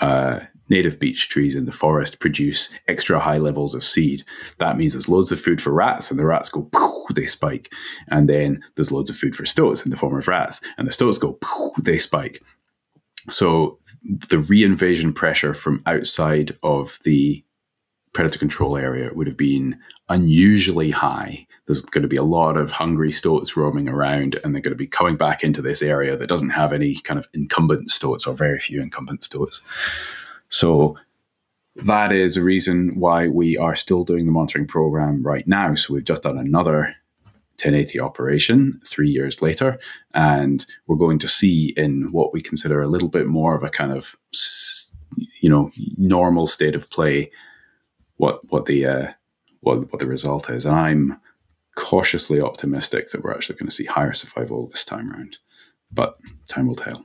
uh, 0.00 0.40
native 0.68 0.98
beech 0.98 1.28
trees 1.28 1.54
in 1.54 1.66
the 1.66 1.72
forest 1.72 2.18
produce 2.18 2.70
extra 2.88 3.20
high 3.20 3.38
levels 3.38 3.74
of 3.74 3.84
seed. 3.84 4.24
That 4.58 4.76
means 4.76 4.94
there's 4.94 5.08
loads 5.08 5.30
of 5.30 5.40
food 5.40 5.60
for 5.60 5.70
rats, 5.70 6.10
and 6.10 6.18
the 6.18 6.24
rats 6.24 6.48
go, 6.48 6.68
they 7.14 7.26
spike. 7.26 7.72
And 8.08 8.28
then 8.28 8.62
there's 8.74 8.92
loads 8.92 9.10
of 9.10 9.16
food 9.16 9.36
for 9.36 9.44
stoats 9.44 9.84
in 9.84 9.90
the 9.90 9.96
form 9.96 10.16
of 10.16 10.28
rats, 10.28 10.60
and 10.78 10.88
the 10.88 10.92
stoats 10.92 11.18
go, 11.18 11.38
they 11.78 11.98
spike. 11.98 12.42
So 13.28 13.78
the 14.02 14.38
reinvasion 14.38 15.14
pressure 15.14 15.54
from 15.54 15.82
outside 15.86 16.56
of 16.62 16.98
the 17.04 17.44
predator 18.12 18.38
control 18.38 18.76
area 18.76 19.10
would 19.14 19.26
have 19.26 19.36
been 19.36 19.78
unusually 20.08 20.90
high. 20.90 21.46
There's 21.66 21.82
going 21.82 22.02
to 22.02 22.08
be 22.08 22.16
a 22.16 22.22
lot 22.22 22.56
of 22.56 22.72
hungry 22.72 23.12
stoats 23.12 23.56
roaming 23.56 23.88
around, 23.88 24.38
and 24.42 24.54
they're 24.54 24.62
going 24.62 24.72
to 24.72 24.76
be 24.76 24.86
coming 24.86 25.16
back 25.16 25.42
into 25.42 25.62
this 25.62 25.82
area 25.82 26.16
that 26.16 26.28
doesn't 26.28 26.50
have 26.50 26.72
any 26.72 26.96
kind 26.96 27.18
of 27.18 27.28
incumbent 27.32 27.90
stoats 27.90 28.26
or 28.26 28.34
very 28.34 28.58
few 28.58 28.82
incumbent 28.82 29.22
stoats. 29.22 29.62
So 30.48 30.98
that 31.76 32.12
is 32.12 32.36
a 32.36 32.42
reason 32.42 32.98
why 32.98 33.28
we 33.28 33.56
are 33.56 33.74
still 33.74 34.04
doing 34.04 34.26
the 34.26 34.32
monitoring 34.32 34.66
program 34.66 35.22
right 35.22 35.46
now. 35.46 35.74
So 35.74 35.94
we've 35.94 36.04
just 36.04 36.22
done 36.22 36.36
another 36.36 36.94
1080 37.62 38.00
operation 38.00 38.80
three 38.84 39.08
years 39.08 39.40
later, 39.40 39.78
and 40.12 40.66
we're 40.86 40.96
going 40.96 41.18
to 41.20 41.28
see 41.28 41.72
in 41.76 42.12
what 42.12 42.32
we 42.32 42.42
consider 42.42 42.82
a 42.82 42.88
little 42.88 43.08
bit 43.08 43.26
more 43.26 43.54
of 43.54 43.62
a 43.62 43.70
kind 43.70 43.92
of 43.92 44.16
you 45.40 45.48
know 45.48 45.70
normal 45.96 46.46
state 46.46 46.74
of 46.74 46.90
play 46.90 47.30
what 48.22 48.40
what 48.50 48.66
the 48.66 48.86
uh, 48.86 49.08
what 49.60 49.90
what 49.90 49.98
the 49.98 50.06
result 50.06 50.48
is. 50.48 50.64
I'm 50.64 51.20
cautiously 51.74 52.40
optimistic 52.40 53.10
that 53.10 53.24
we're 53.24 53.32
actually 53.32 53.56
going 53.56 53.68
to 53.68 53.74
see 53.74 53.84
higher 53.84 54.12
survival 54.12 54.68
this 54.68 54.84
time 54.84 55.10
around, 55.10 55.38
but 55.90 56.18
time 56.46 56.68
will 56.68 56.76
tell. 56.76 57.04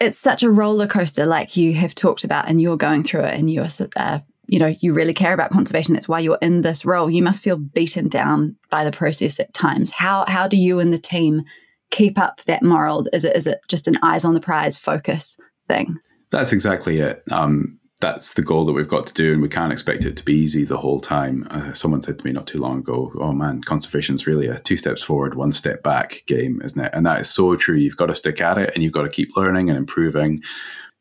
It's 0.00 0.16
such 0.16 0.42
a 0.42 0.50
roller 0.50 0.86
coaster, 0.86 1.26
like 1.26 1.54
you 1.54 1.74
have 1.74 1.94
talked 1.94 2.24
about, 2.24 2.48
and 2.48 2.62
you're 2.62 2.78
going 2.78 3.04
through 3.04 3.24
it, 3.24 3.38
and 3.38 3.50
you're 3.50 3.68
uh, 3.96 4.20
you 4.46 4.58
know 4.58 4.74
you 4.80 4.94
really 4.94 5.12
care 5.12 5.34
about 5.34 5.50
conservation. 5.50 5.92
That's 5.92 6.08
why 6.08 6.20
you're 6.20 6.38
in 6.40 6.62
this 6.62 6.86
role. 6.86 7.10
You 7.10 7.22
must 7.22 7.42
feel 7.42 7.58
beaten 7.58 8.08
down 8.08 8.56
by 8.70 8.84
the 8.84 8.92
process 8.92 9.38
at 9.38 9.52
times. 9.52 9.90
How 9.90 10.24
how 10.28 10.48
do 10.48 10.56
you 10.56 10.80
and 10.80 10.94
the 10.94 10.98
team 10.98 11.42
keep 11.90 12.18
up 12.18 12.40
that 12.46 12.62
moral? 12.62 13.06
Is 13.12 13.26
it 13.26 13.36
is 13.36 13.46
it 13.46 13.58
just 13.68 13.86
an 13.86 13.98
eyes 14.02 14.24
on 14.24 14.32
the 14.32 14.40
prize 14.40 14.78
focus 14.78 15.38
thing? 15.68 16.00
That's 16.30 16.54
exactly 16.54 17.00
it. 17.00 17.22
Um, 17.30 17.78
that's 18.04 18.34
the 18.34 18.42
goal 18.42 18.66
that 18.66 18.74
we've 18.74 18.86
got 18.86 19.06
to 19.06 19.14
do, 19.14 19.32
and 19.32 19.40
we 19.40 19.48
can't 19.48 19.72
expect 19.72 20.04
it 20.04 20.14
to 20.14 20.24
be 20.26 20.34
easy 20.34 20.62
the 20.62 20.76
whole 20.76 21.00
time. 21.00 21.46
Uh, 21.50 21.72
someone 21.72 22.02
said 22.02 22.18
to 22.18 22.26
me 22.26 22.32
not 22.32 22.46
too 22.46 22.58
long 22.58 22.80
ago, 22.80 23.10
"Oh 23.18 23.32
man, 23.32 23.62
conservation 23.62 24.14
is 24.14 24.26
really 24.26 24.46
a 24.46 24.58
two 24.58 24.76
steps 24.76 25.02
forward, 25.02 25.36
one 25.36 25.52
step 25.52 25.82
back 25.82 26.22
game, 26.26 26.60
isn't 26.62 26.78
it?" 26.84 26.92
And 26.92 27.06
that 27.06 27.22
is 27.22 27.30
so 27.30 27.56
true. 27.56 27.76
You've 27.76 27.96
got 27.96 28.06
to 28.06 28.14
stick 28.14 28.42
at 28.42 28.58
it, 28.58 28.72
and 28.74 28.84
you've 28.84 28.92
got 28.92 29.04
to 29.04 29.08
keep 29.08 29.34
learning 29.38 29.70
and 29.70 29.78
improving. 29.78 30.42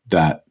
That 0.08 0.46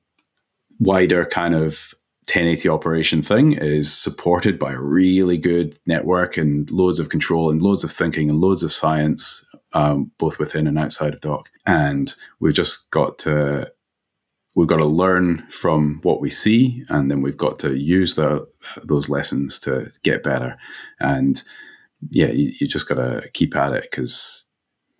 wider 0.78 1.24
kind 1.24 1.54
of 1.54 1.94
1080 2.28 2.68
operation 2.68 3.22
thing 3.22 3.52
is 3.52 3.90
supported 3.90 4.58
by 4.58 4.72
a 4.72 4.78
really 4.78 5.38
good 5.38 5.78
network 5.86 6.36
and 6.36 6.70
loads 6.70 6.98
of 6.98 7.08
control 7.08 7.50
and 7.50 7.62
loads 7.62 7.82
of 7.82 7.90
thinking 7.90 8.28
and 8.28 8.42
loads 8.42 8.62
of 8.62 8.70
science, 8.70 9.46
um, 9.72 10.10
both 10.18 10.38
within 10.38 10.66
and 10.66 10.78
outside 10.78 11.14
of 11.14 11.22
DOC. 11.22 11.48
And 11.64 12.14
we've 12.40 12.52
just 12.52 12.90
got 12.90 13.16
to 13.20 13.72
we've 14.54 14.68
got 14.68 14.78
to 14.78 14.84
learn 14.84 15.46
from 15.48 16.00
what 16.02 16.20
we 16.20 16.30
see, 16.30 16.84
and 16.88 17.10
then 17.10 17.22
we've 17.22 17.36
got 17.36 17.58
to 17.60 17.76
use 17.76 18.14
the, 18.14 18.46
those 18.82 19.08
lessons 19.08 19.58
to 19.60 19.90
get 20.02 20.22
better. 20.22 20.56
And 21.00 21.42
yeah, 22.10 22.28
you, 22.28 22.52
you 22.60 22.66
just 22.66 22.88
got 22.88 22.96
to 22.96 23.28
keep 23.32 23.56
at 23.56 23.72
it 23.72 23.82
because 23.90 24.44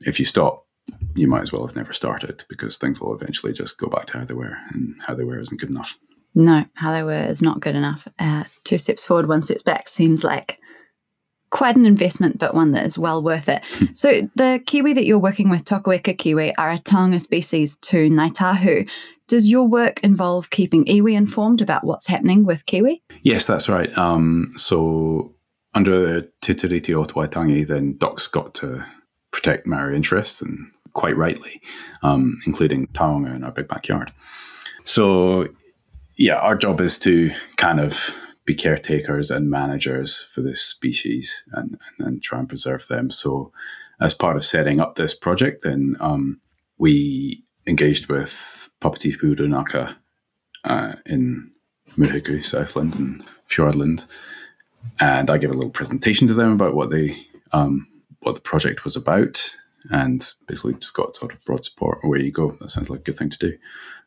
if 0.00 0.18
you 0.18 0.24
stop, 0.24 0.66
you 1.14 1.28
might 1.28 1.42
as 1.42 1.52
well 1.52 1.66
have 1.66 1.76
never 1.76 1.92
started 1.92 2.44
because 2.48 2.76
things 2.76 3.00
will 3.00 3.14
eventually 3.14 3.52
just 3.52 3.78
go 3.78 3.88
back 3.88 4.06
to 4.06 4.18
how 4.18 4.24
they 4.24 4.34
were, 4.34 4.56
and 4.70 4.94
how 5.06 5.14
they 5.14 5.24
were 5.24 5.38
isn't 5.38 5.60
good 5.60 5.70
enough. 5.70 5.98
No, 6.34 6.64
how 6.74 6.92
they 6.92 7.02
were 7.02 7.24
is 7.24 7.42
not 7.42 7.60
good 7.60 7.76
enough. 7.76 8.08
Uh, 8.18 8.44
two 8.64 8.78
steps 8.78 9.04
forward, 9.04 9.28
one 9.28 9.42
step 9.42 9.64
back 9.64 9.86
seems 9.86 10.24
like 10.24 10.58
quite 11.50 11.76
an 11.76 11.84
investment, 11.84 12.38
but 12.38 12.54
one 12.54 12.72
that 12.72 12.86
is 12.86 12.98
well 12.98 13.22
worth 13.22 13.48
it. 13.48 13.62
so 13.94 14.28
the 14.34 14.60
kiwi 14.66 14.94
that 14.94 15.04
you're 15.04 15.18
working 15.18 15.50
with, 15.50 15.64
Tokoeka 15.64 16.16
kiwi, 16.16 16.56
are 16.56 16.70
a 16.70 16.78
taonga 16.78 17.20
species 17.20 17.76
to 17.76 18.08
Ngāi 18.08 18.34
Tahu. 18.34 18.88
Does 19.32 19.48
your 19.48 19.66
work 19.66 19.98
involve 20.04 20.50
keeping 20.50 20.84
iwi 20.84 21.14
informed 21.14 21.62
about 21.62 21.84
what's 21.84 22.06
happening 22.06 22.44
with 22.44 22.66
kiwi? 22.66 23.02
Yes, 23.22 23.46
that's 23.46 23.66
right. 23.66 23.96
Um, 23.96 24.50
so 24.56 25.34
under 25.72 25.98
the 25.98 26.30
Te 26.42 26.52
Tiriti 26.52 26.94
o 26.94 27.06
Waitangi, 27.06 27.66
then 27.66 27.96
DOC's 27.96 28.26
got 28.26 28.52
to 28.56 28.84
protect 29.30 29.66
Maori 29.66 29.96
interests, 29.96 30.42
and 30.42 30.70
quite 30.92 31.16
rightly, 31.16 31.62
um, 32.02 32.40
including 32.46 32.88
taonga 32.88 33.34
in 33.34 33.42
our 33.42 33.52
big 33.52 33.68
backyard. 33.68 34.12
So, 34.84 35.48
yeah, 36.18 36.36
our 36.36 36.54
job 36.54 36.78
is 36.82 36.98
to 36.98 37.30
kind 37.56 37.80
of 37.80 38.14
be 38.44 38.54
caretakers 38.54 39.30
and 39.30 39.48
managers 39.48 40.26
for 40.30 40.42
this 40.42 40.60
species 40.60 41.42
and, 41.52 41.80
and, 42.00 42.22
try 42.22 42.38
and 42.38 42.50
preserve 42.50 42.86
them. 42.88 43.10
So, 43.10 43.50
as 43.98 44.12
part 44.12 44.36
of 44.36 44.44
setting 44.44 44.78
up 44.78 44.96
this 44.96 45.14
project, 45.14 45.62
then 45.62 45.96
um, 46.00 46.38
we 46.76 47.46
engaged 47.66 48.06
with 48.06 48.70
Papatipu 48.80 49.36
Runaka 49.36 49.96
uh, 50.64 50.94
in 51.06 51.50
Murihiku, 51.96 52.44
Southland, 52.44 52.94
and 52.94 53.24
Fiordland, 53.48 54.06
and 55.00 55.30
I 55.30 55.38
gave 55.38 55.50
a 55.50 55.54
little 55.54 55.70
presentation 55.70 56.26
to 56.28 56.34
them 56.34 56.52
about 56.52 56.74
what 56.74 56.90
they 56.90 57.26
um, 57.52 57.86
what 58.20 58.34
the 58.34 58.40
project 58.40 58.84
was 58.84 58.96
about, 58.96 59.56
and 59.90 60.32
basically 60.46 60.74
just 60.74 60.94
got 60.94 61.16
sort 61.16 61.32
of 61.32 61.44
broad 61.44 61.64
support. 61.64 61.98
Away 62.02 62.20
you 62.20 62.32
go. 62.32 62.56
That 62.60 62.70
sounds 62.70 62.90
like 62.90 63.00
a 63.00 63.04
good 63.04 63.18
thing 63.18 63.30
to 63.30 63.38
do, 63.38 63.56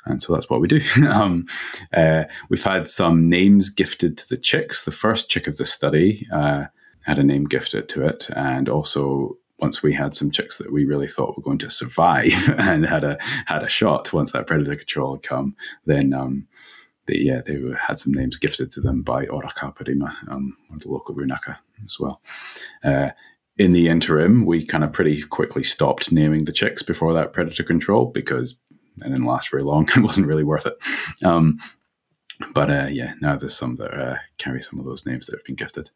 and 0.05 0.21
so 0.21 0.33
that's 0.33 0.49
what 0.49 0.61
we 0.61 0.67
do. 0.67 0.81
um, 1.09 1.45
uh, 1.93 2.25
we've 2.49 2.63
had 2.63 2.89
some 2.89 3.29
names 3.29 3.69
gifted 3.69 4.17
to 4.17 4.29
the 4.29 4.37
chicks. 4.37 4.83
The 4.83 4.91
first 4.91 5.29
chick 5.29 5.47
of 5.47 5.57
the 5.57 5.65
study 5.65 6.27
uh, 6.31 6.65
had 7.03 7.19
a 7.19 7.23
name 7.23 7.45
gifted 7.45 7.89
to 7.89 8.05
it, 8.05 8.29
and 8.35 8.67
also 8.67 9.37
once 9.59 9.81
we 9.81 9.93
had 9.93 10.15
some 10.15 10.31
chicks 10.31 10.57
that 10.57 10.71
we 10.71 10.85
really 10.85 11.07
thought 11.07 11.37
were 11.37 11.43
going 11.43 11.57
to 11.59 11.69
survive 11.69 12.53
and 12.57 12.85
had 12.85 13.03
a 13.03 13.17
had 13.45 13.63
a 13.63 13.69
shot 13.69 14.11
once 14.13 14.31
that 14.31 14.47
predator 14.47 14.75
control 14.75 15.15
had 15.15 15.23
come, 15.23 15.55
then 15.85 16.13
um, 16.13 16.47
they, 17.07 17.17
yeah, 17.17 17.41
they 17.45 17.57
were, 17.57 17.75
had 17.75 17.99
some 17.99 18.13
names 18.13 18.37
gifted 18.37 18.71
to 18.71 18.81
them 18.81 19.01
by 19.01 19.25
Oraka 19.25 19.73
Aparima, 19.73 20.13
um, 20.29 20.57
one 20.67 20.77
of 20.77 20.81
the 20.81 20.89
local 20.89 21.15
Runaka 21.15 21.57
as 21.83 21.97
well. 21.99 22.21
Uh, 22.83 23.11
in 23.57 23.71
the 23.71 23.87
interim, 23.87 24.45
we 24.45 24.65
kind 24.65 24.83
of 24.83 24.91
pretty 24.91 25.21
quickly 25.21 25.63
stopped 25.63 26.11
naming 26.11 26.45
the 26.45 26.51
chicks 26.51 26.83
before 26.83 27.13
that 27.13 27.31
predator 27.31 27.63
control 27.63 28.07
because 28.07 28.59
it 28.71 29.03
didn't 29.03 29.23
last 29.23 29.49
very 29.49 29.63
long. 29.63 29.87
it 29.95 30.03
wasn't 30.03 30.27
really 30.27 30.43
worth 30.43 30.65
it. 30.65 30.75
Um, 31.23 31.59
but 32.53 32.69
uh, 32.69 32.87
yeah, 32.89 33.13
now 33.21 33.37
there's 33.37 33.55
some 33.55 33.77
that 33.77 33.93
uh, 33.93 34.17
carry 34.37 34.61
some 34.61 34.79
of 34.79 34.85
those 34.85 35.05
names 35.05 35.25
that 35.25 35.35
have 35.35 35.45
been 35.45 35.55
gifted. 35.55 35.89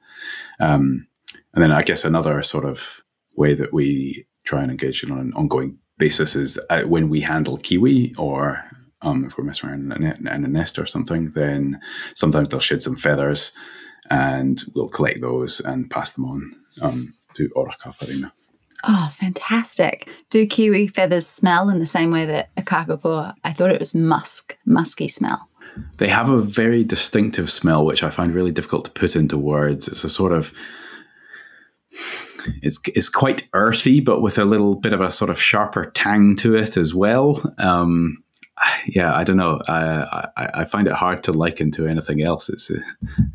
Um, 0.59 1.07
and 1.53 1.61
then 1.61 1.71
I 1.71 1.83
guess 1.83 2.05
another 2.05 2.41
sort 2.43 2.65
of 2.65 3.03
way 3.39 3.55
that 3.55 3.73
we 3.73 4.27
try 4.43 4.61
and 4.61 4.71
engage 4.71 5.03
in 5.03 5.11
on 5.11 5.19
an 5.19 5.33
ongoing 5.33 5.77
basis 5.97 6.35
is 6.35 6.59
uh, 6.69 6.83
when 6.83 7.09
we 7.09 7.21
handle 7.21 7.57
kiwi 7.57 8.13
or 8.17 8.63
um, 9.01 9.25
if 9.25 9.37
we're 9.37 9.43
messing 9.43 9.69
around 9.69 9.91
in 9.91 10.03
a, 10.03 10.33
in 10.35 10.45
a, 10.45 10.47
nest 10.47 10.77
or 10.77 10.85
something, 10.85 11.31
then 11.31 11.79
sometimes 12.15 12.49
they'll 12.49 12.59
shed 12.59 12.83
some 12.83 12.97
feathers 12.97 13.51
and 14.09 14.63
we'll 14.75 14.89
collect 14.89 15.21
those 15.21 15.61
and 15.61 15.89
pass 15.89 16.11
them 16.11 16.25
on. 16.25 16.51
Um, 16.81 17.13
to 17.35 17.49
Oraka 17.55 17.87
Aparima. 17.87 18.31
Oh, 18.83 19.11
fantastic. 19.13 20.09
Do 20.29 20.45
kiwi 20.45 20.87
feathers 20.87 21.27
smell 21.27 21.69
in 21.69 21.79
the 21.79 21.85
same 21.85 22.11
way 22.11 22.25
that 22.25 22.49
a 22.55 22.61
kakapo? 22.61 23.33
I 23.43 23.53
thought 23.53 23.71
it 23.71 23.79
was 23.79 23.93
musk, 23.93 24.57
musky 24.65 25.07
smell. 25.07 25.49
They 25.97 26.07
have 26.07 26.29
a 26.29 26.41
very 26.41 26.83
distinctive 26.83 27.49
smell, 27.49 27.85
which 27.85 28.03
I 28.03 28.09
find 28.09 28.33
really 28.33 28.51
difficult 28.51 28.85
to 28.85 28.91
put 28.91 29.15
into 29.15 29.37
words. 29.37 29.87
It's 29.87 30.03
a 30.03 30.09
sort 30.09 30.31
of 30.31 30.53
it's 32.61 32.79
it's 32.87 33.09
quite 33.09 33.47
earthy, 33.53 33.99
but 33.99 34.21
with 34.21 34.37
a 34.37 34.45
little 34.45 34.75
bit 34.75 34.93
of 34.93 35.01
a 35.01 35.11
sort 35.11 35.29
of 35.29 35.41
sharper 35.41 35.91
tang 35.91 36.35
to 36.37 36.55
it 36.55 36.77
as 36.77 36.93
well. 36.93 37.41
Um, 37.57 38.23
yeah, 38.87 39.15
I 39.15 39.23
don't 39.23 39.37
know. 39.37 39.61
I, 39.67 40.27
I, 40.35 40.49
I 40.55 40.65
find 40.65 40.87
it 40.87 40.93
hard 40.93 41.23
to 41.23 41.31
liken 41.31 41.71
to 41.71 41.87
anything 41.87 42.21
else. 42.21 42.49
It's 42.49 42.69
uh, 42.69 42.79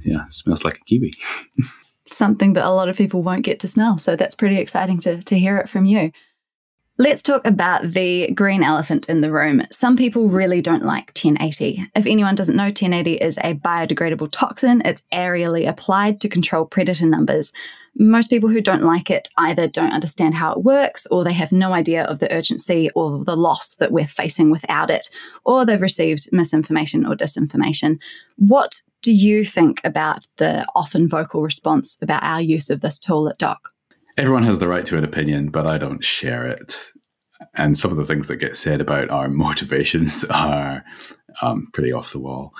yeah, 0.04 0.26
it 0.26 0.32
smells 0.32 0.64
like 0.64 0.76
a 0.76 0.84
kiwi. 0.84 1.12
Something 2.10 2.52
that 2.52 2.66
a 2.66 2.70
lot 2.70 2.88
of 2.88 2.96
people 2.96 3.22
won't 3.22 3.44
get 3.44 3.60
to 3.60 3.68
smell. 3.68 3.98
So 3.98 4.16
that's 4.16 4.34
pretty 4.34 4.58
exciting 4.58 5.00
to 5.00 5.22
to 5.22 5.38
hear 5.38 5.58
it 5.58 5.68
from 5.68 5.86
you. 5.86 6.12
Let's 6.96 7.22
talk 7.22 7.44
about 7.44 7.90
the 7.90 8.30
green 8.30 8.62
elephant 8.62 9.08
in 9.08 9.20
the 9.20 9.32
room. 9.32 9.62
Some 9.72 9.96
people 9.96 10.28
really 10.28 10.60
don't 10.60 10.84
like 10.84 11.06
1080. 11.08 11.90
If 11.96 12.06
anyone 12.06 12.36
doesn't 12.36 12.54
know, 12.54 12.66
1080 12.66 13.14
is 13.14 13.36
a 13.38 13.54
biodegradable 13.54 14.30
toxin. 14.30 14.80
It's 14.84 15.02
aerially 15.12 15.68
applied 15.68 16.20
to 16.20 16.28
control 16.28 16.66
predator 16.66 17.06
numbers. 17.06 17.52
Most 17.96 18.28
people 18.28 18.48
who 18.48 18.60
don't 18.60 18.82
like 18.82 19.10
it 19.10 19.28
either 19.36 19.68
don't 19.68 19.92
understand 19.92 20.34
how 20.34 20.52
it 20.52 20.64
works, 20.64 21.06
or 21.06 21.22
they 21.22 21.32
have 21.32 21.52
no 21.52 21.72
idea 21.72 22.04
of 22.04 22.18
the 22.18 22.32
urgency 22.32 22.90
or 22.94 23.24
the 23.24 23.36
loss 23.36 23.76
that 23.76 23.92
we're 23.92 24.06
facing 24.06 24.50
without 24.50 24.90
it, 24.90 25.08
or 25.44 25.64
they've 25.64 25.80
received 25.80 26.28
misinformation 26.32 27.06
or 27.06 27.14
disinformation. 27.14 27.98
What 28.36 28.82
do 29.02 29.12
you 29.12 29.44
think 29.44 29.80
about 29.84 30.26
the 30.38 30.66
often 30.74 31.08
vocal 31.08 31.42
response 31.42 31.98
about 32.00 32.22
our 32.22 32.40
use 32.40 32.70
of 32.70 32.80
this 32.80 32.98
tool 32.98 33.28
at 33.28 33.38
DOC? 33.38 33.70
Everyone 34.16 34.44
has 34.44 34.58
the 34.58 34.68
right 34.68 34.86
to 34.86 34.96
an 34.96 35.04
opinion, 35.04 35.50
but 35.50 35.66
I 35.66 35.78
don't 35.78 36.02
share 36.04 36.46
it. 36.46 36.90
And 37.54 37.76
some 37.76 37.90
of 37.90 37.96
the 37.96 38.06
things 38.06 38.28
that 38.28 38.36
get 38.36 38.56
said 38.56 38.80
about 38.80 39.10
our 39.10 39.28
motivations 39.28 40.24
are 40.30 40.84
um, 41.42 41.68
pretty 41.72 41.92
off 41.92 42.12
the 42.12 42.18
wall. 42.18 42.54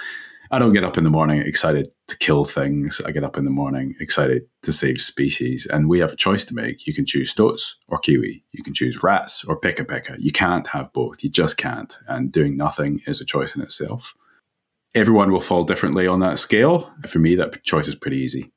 I 0.55 0.61
don't 0.61 0.73
get 0.73 0.85
up 0.85 0.97
in 0.97 1.03
the 1.03 1.11
morning 1.11 1.43
excited 1.43 1.89
to 2.07 2.17
kill 2.17 2.45
things. 2.45 3.01
I 3.05 3.11
get 3.11 3.25
up 3.25 3.37
in 3.37 3.45
the 3.45 3.51
morning 3.51 3.97
excited 3.99 4.45
to 4.63 4.73
save 4.73 5.01
species. 5.01 5.67
And 5.67 5.89
we 5.89 5.99
have 5.99 6.13
a 6.13 6.17
choice 6.17 6.45
to 6.45 6.55
make. 6.55 6.87
You 6.87 6.95
can 6.95 7.05
choose 7.05 7.33
stoats 7.33 7.77
or 7.89 7.99
kiwi. 7.99 8.45
You 8.53 8.63
can 8.63 8.73
choose 8.73 9.03
rats 9.03 9.43
or 9.43 9.61
pika 9.61 9.85
pika. 9.85 10.15
You 10.21 10.31
can't 10.31 10.69
have 10.69 10.93
both. 10.93 11.25
You 11.25 11.31
just 11.31 11.57
can't. 11.57 11.99
And 12.07 12.31
doing 12.31 12.57
nothing 12.57 13.01
is 13.09 13.21
a 13.21 13.25
choice 13.25 13.57
in 13.57 13.63
itself. 13.63 14.15
Everyone 14.95 15.33
will 15.33 15.41
fall 15.41 15.65
differently 15.65 16.07
on 16.07 16.21
that 16.21 16.39
scale. 16.39 16.89
For 17.09 17.19
me, 17.19 17.35
that 17.35 17.65
choice 17.65 17.89
is 17.89 17.97
pretty 17.97 18.19
easy. 18.19 18.53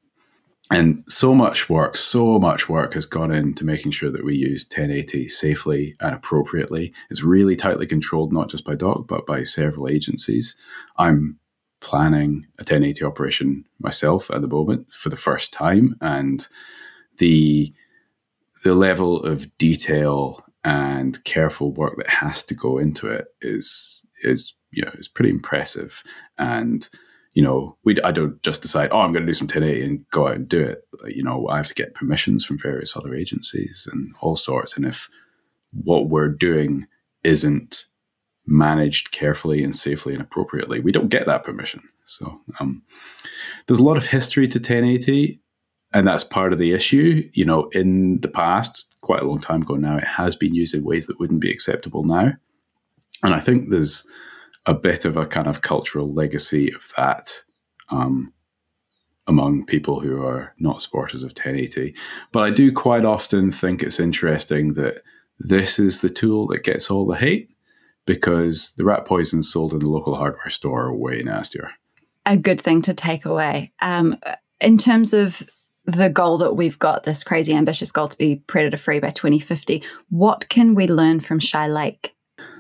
And 0.70 1.04
so 1.10 1.34
much 1.34 1.68
work, 1.68 1.98
so 1.98 2.38
much 2.38 2.70
work 2.70 2.94
has 2.94 3.08
gone 3.08 3.32
into 3.32 3.66
making 3.66 3.94
sure 3.94 4.12
that 4.12 4.24
we 4.24 4.36
use 4.36 4.70
1080 4.70 5.30
safely 5.30 5.96
and 6.00 6.14
appropriately. 6.14 6.94
It's 7.10 7.24
really 7.24 7.56
tightly 7.56 7.88
controlled, 7.88 8.34
not 8.34 8.52
just 8.52 8.66
by 8.66 8.76
DOC, 8.76 9.08
but 9.08 9.26
by 9.26 9.42
several 9.42 9.88
agencies. 9.88 10.56
I'm 10.98 11.40
planning 11.80 12.46
a 12.60 12.64
1080 12.64 13.06
operation 13.06 13.66
myself 13.80 14.30
at 14.32 14.42
the 14.42 14.48
moment 14.48 14.92
for 14.92 15.10
the 15.10 15.18
first 15.18 15.54
time, 15.54 15.96
and 16.02 16.48
the 17.18 17.74
the 18.64 18.76
level 18.76 19.24
of 19.24 19.56
detail 19.58 20.44
and 20.64 21.24
careful 21.24 21.72
work 21.72 21.96
that 21.98 22.10
has 22.10 22.44
to 22.44 22.56
go 22.56 22.78
into 22.78 23.08
it 23.08 23.28
is 23.42 24.06
is 24.24 24.54
you 24.72 24.84
know 24.84 24.92
is 24.96 25.08
pretty 25.08 25.30
impressive. 25.30 26.04
And 26.38 26.88
you 27.38 27.44
know, 27.44 27.78
we 27.84 28.02
I 28.02 28.12
don't 28.12 28.42
just 28.42 28.64
decide, 28.64 28.90
oh, 28.92 29.02
I'm 29.02 29.14
going 29.14 29.24
to 29.24 29.30
do 29.30 29.34
some 29.34 29.46
1080 29.46 29.86
and 29.86 30.10
go 30.10 30.28
out 30.28 30.36
and 30.38 30.50
do 30.50 30.60
it. 30.60 30.82
You 31.06 31.24
know, 31.24 31.48
I 31.48 31.58
have 31.58 31.68
to 31.68 31.76
get 31.76 31.94
permissions 31.94 32.44
from 32.44 32.58
various 32.58 32.98
other 32.98 33.14
agencies 33.14 33.88
and 33.92 34.12
all 34.22 34.36
sorts. 34.36 34.76
And 34.76 34.88
if 34.88 35.08
what 35.72 36.10
we're 36.10 36.30
doing 36.30 36.88
isn't 37.24 37.86
managed 38.48 39.12
carefully 39.12 39.64
and 39.64 39.76
safely 39.76 40.14
and 40.14 40.22
appropriately. 40.22 40.80
We 40.80 40.94
don't 40.94 41.10
get 41.10 41.26
that 41.26 41.44
permission. 41.44 41.82
So 42.06 42.40
um, 42.60 42.82
there's 43.68 43.80
a 43.80 43.84
lot 43.84 43.98
of 43.98 44.08
history 44.08 44.48
to 44.48 44.60
1080, 44.60 45.40
and 45.94 46.08
that's 46.08 46.24
part 46.24 46.54
of 46.54 46.60
the 46.60 46.74
issue. 46.74 47.30
You 47.34 47.46
know, 47.46 47.70
in 47.74 48.22
the 48.22 48.30
past, 48.30 48.86
quite 49.02 49.22
a 49.22 49.28
long 49.28 49.40
time 49.40 49.62
ago 49.62 49.76
now, 49.76 49.98
it 49.98 50.06
has 50.06 50.36
been 50.36 50.56
used 50.56 50.74
in 50.74 50.84
ways 50.84 51.08
that 51.08 51.20
wouldn't 51.20 51.42
be 51.42 51.52
acceptable 51.52 52.04
now. 52.04 52.34
And 53.24 53.34
I 53.34 53.40
think 53.40 53.70
there's 53.70 54.08
a 54.66 54.74
bit 54.74 55.06
of 55.06 55.18
a 55.18 55.26
kind 55.26 55.48
of 55.48 55.62
cultural 55.62 56.08
legacy 56.08 56.74
of 56.74 56.92
that 56.96 57.44
um, 57.90 58.34
among 59.28 59.66
people 59.66 60.00
who 60.00 60.24
are 60.24 60.54
not 60.60 60.82
supporters 60.82 61.24
of 61.24 61.32
1080. 61.32 61.94
But 62.32 62.44
I 62.44 62.50
do 62.52 62.72
quite 62.72 63.06
often 63.06 63.52
think 63.52 63.84
it's 63.84 64.00
interesting 64.00 64.74
that 64.74 65.02
this 65.40 65.80
is 65.80 66.02
the 66.02 66.10
tool 66.10 66.48
that 66.48 66.64
gets 66.64 66.90
all 66.90 67.06
the 67.06 67.16
hate 67.16 67.50
because 68.08 68.74
the 68.78 68.86
rat 68.86 69.06
poison 69.06 69.44
sold 69.44 69.74
in 69.74 69.80
the 69.80 69.90
local 69.90 70.16
hardware 70.16 70.50
store 70.50 70.86
are 70.86 70.96
way 70.96 71.22
nastier. 71.22 71.70
A 72.26 72.36
good 72.36 72.60
thing 72.60 72.82
to 72.84 72.94
take 72.96 73.26
away. 73.26 73.72
Um, 73.82 74.20
in 74.60 74.80
terms 74.80 75.14
of 75.14 75.48
the 75.86 76.10
goal 76.10 76.40
that 76.40 76.56
we've 76.56 76.80
got, 76.80 77.04
this 77.04 77.24
crazy 77.24 77.54
ambitious 77.54 77.92
goal 77.92 78.08
to 78.08 78.18
be 78.18 78.38
predator 78.48 78.78
free 78.78 79.00
by 79.00 79.12
2050, 79.12 79.84
what 80.10 80.50
can 80.50 80.74
we 80.74 80.88
learn 80.88 81.20
from 81.20 81.40
Shy 81.40 81.68
Lake? 81.68 82.16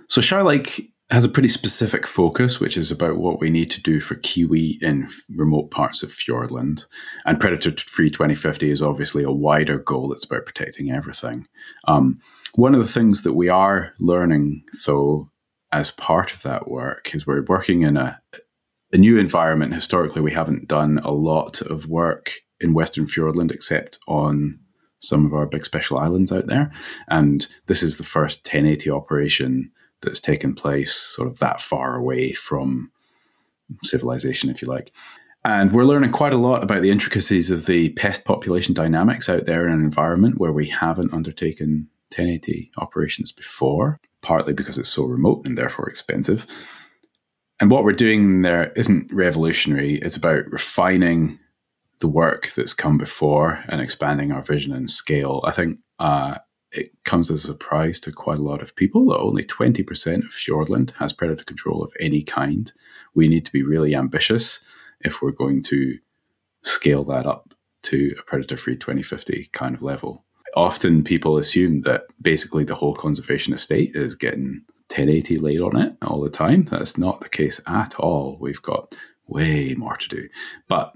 So, 0.07 0.21
Shy 0.21 0.41
Lake 0.41 0.93
has 1.09 1.23
a 1.23 1.29
pretty 1.29 1.47
specific 1.47 2.05
focus, 2.05 2.59
which 2.59 2.75
is 2.75 2.91
about 2.91 3.17
what 3.17 3.39
we 3.39 3.49
need 3.49 3.71
to 3.71 3.81
do 3.81 4.01
for 4.01 4.15
kiwi 4.15 4.77
in 4.81 5.07
remote 5.29 5.71
parts 5.71 6.03
of 6.03 6.11
Fiordland. 6.11 6.85
And 7.25 7.39
Predator 7.39 7.71
Free 7.77 8.09
2050 8.09 8.69
is 8.69 8.81
obviously 8.81 9.23
a 9.23 9.31
wider 9.31 9.79
goal 9.79 10.09
that's 10.09 10.25
about 10.25 10.45
protecting 10.45 10.91
everything. 10.91 11.47
Um, 11.87 12.19
one 12.55 12.75
of 12.75 12.81
the 12.81 12.91
things 12.91 13.23
that 13.23 13.33
we 13.33 13.47
are 13.47 13.93
learning, 13.99 14.63
though, 14.85 15.29
as 15.71 15.91
part 15.91 16.33
of 16.33 16.43
that 16.43 16.69
work 16.69 17.13
is 17.13 17.27
we're 17.27 17.43
working 17.43 17.81
in 17.81 17.97
a, 17.97 18.19
a 18.93 18.97
new 18.97 19.17
environment. 19.17 19.73
Historically, 19.73 20.21
we 20.21 20.31
haven't 20.31 20.67
done 20.67 20.99
a 21.03 21.11
lot 21.11 21.61
of 21.61 21.87
work 21.87 22.33
in 22.59 22.73
Western 22.73 23.05
Fiordland 23.05 23.51
except 23.51 23.99
on 24.07 24.59
some 24.99 25.25
of 25.25 25.33
our 25.33 25.45
big 25.45 25.65
special 25.65 25.99
islands 25.99 26.31
out 26.31 26.47
there. 26.47 26.71
And 27.07 27.47
this 27.67 27.83
is 27.83 27.97
the 27.97 28.03
first 28.03 28.45
1080 28.45 28.89
operation 28.89 29.71
that's 30.01 30.19
taken 30.19 30.53
place 30.55 30.93
sort 30.93 31.27
of 31.27 31.39
that 31.39 31.59
far 31.61 31.95
away 31.95 32.33
from 32.33 32.91
civilization, 33.83 34.49
if 34.49 34.61
you 34.61 34.67
like. 34.67 34.91
And 35.43 35.71
we're 35.71 35.85
learning 35.85 36.11
quite 36.11 36.33
a 36.33 36.37
lot 36.37 36.63
about 36.63 36.81
the 36.81 36.89
intricacies 36.89 37.51
of 37.51 37.67
the 37.67 37.89
pest 37.89 38.25
population 38.25 38.73
dynamics 38.73 39.29
out 39.29 39.45
there 39.45 39.65
in 39.65 39.73
an 39.73 39.83
environment 39.83 40.39
where 40.39 40.51
we 40.51 40.67
haven't 40.67 41.13
undertaken 41.13 41.87
1080 42.15 42.71
operations 42.77 43.31
before, 43.31 43.99
partly 44.27 44.51
because 44.51 44.77
it's 44.77 44.89
so 44.89 45.05
remote 45.05 45.45
and 45.45 45.57
therefore 45.57 45.87
expensive. 45.87 46.45
And 47.61 47.71
what 47.71 47.85
we're 47.85 47.93
doing 47.93 48.41
there 48.41 48.73
isn't 48.75 49.09
revolutionary, 49.13 49.95
it's 49.99 50.17
about 50.17 50.51
refining 50.51 51.39
the 51.99 52.09
work 52.09 52.51
that's 52.51 52.73
come 52.73 52.97
before 52.97 53.63
and 53.69 53.79
expanding 53.79 54.33
our 54.33 54.41
vision 54.41 54.73
and 54.73 54.91
scale. 54.91 55.39
I 55.45 55.51
think 55.51 55.79
uh, 55.99 56.39
it 56.73 56.89
comes 57.05 57.31
as 57.31 57.45
a 57.45 57.47
surprise 57.47 58.01
to 58.01 58.11
quite 58.11 58.37
a 58.37 58.43
lot 58.43 58.61
of 58.61 58.75
people 58.75 59.07
that 59.07 59.19
only 59.19 59.45
20% 59.45 60.25
of 60.25 60.31
Fiordland 60.31 60.91
has 60.97 61.13
predator 61.13 61.45
control 61.45 61.81
of 61.81 61.93
any 61.97 62.21
kind. 62.21 62.73
We 63.15 63.29
need 63.29 63.45
to 63.45 63.53
be 63.53 63.63
really 63.63 63.95
ambitious 63.95 64.59
if 64.99 65.21
we're 65.21 65.31
going 65.31 65.63
to 65.63 65.99
scale 66.63 67.05
that 67.05 67.25
up 67.25 67.53
to 67.83 68.13
a 68.19 68.23
predator 68.23 68.57
free 68.57 68.75
2050 68.75 69.51
kind 69.53 69.73
of 69.73 69.81
level 69.81 70.25
often 70.57 71.03
people 71.03 71.37
assume 71.37 71.81
that 71.81 72.05
basically 72.21 72.63
the 72.63 72.75
whole 72.75 72.93
conservation 72.93 73.53
estate 73.53 73.95
is 73.95 74.15
getting 74.15 74.63
1080 74.89 75.37
laid 75.37 75.61
on 75.61 75.75
it 75.77 75.93
all 76.01 76.21
the 76.21 76.29
time. 76.29 76.63
That's 76.63 76.97
not 76.97 77.21
the 77.21 77.29
case 77.29 77.61
at 77.67 77.95
all. 77.99 78.37
We've 78.39 78.61
got 78.61 78.95
way 79.27 79.75
more 79.75 79.97
to 79.97 80.07
do, 80.07 80.27
but 80.67 80.93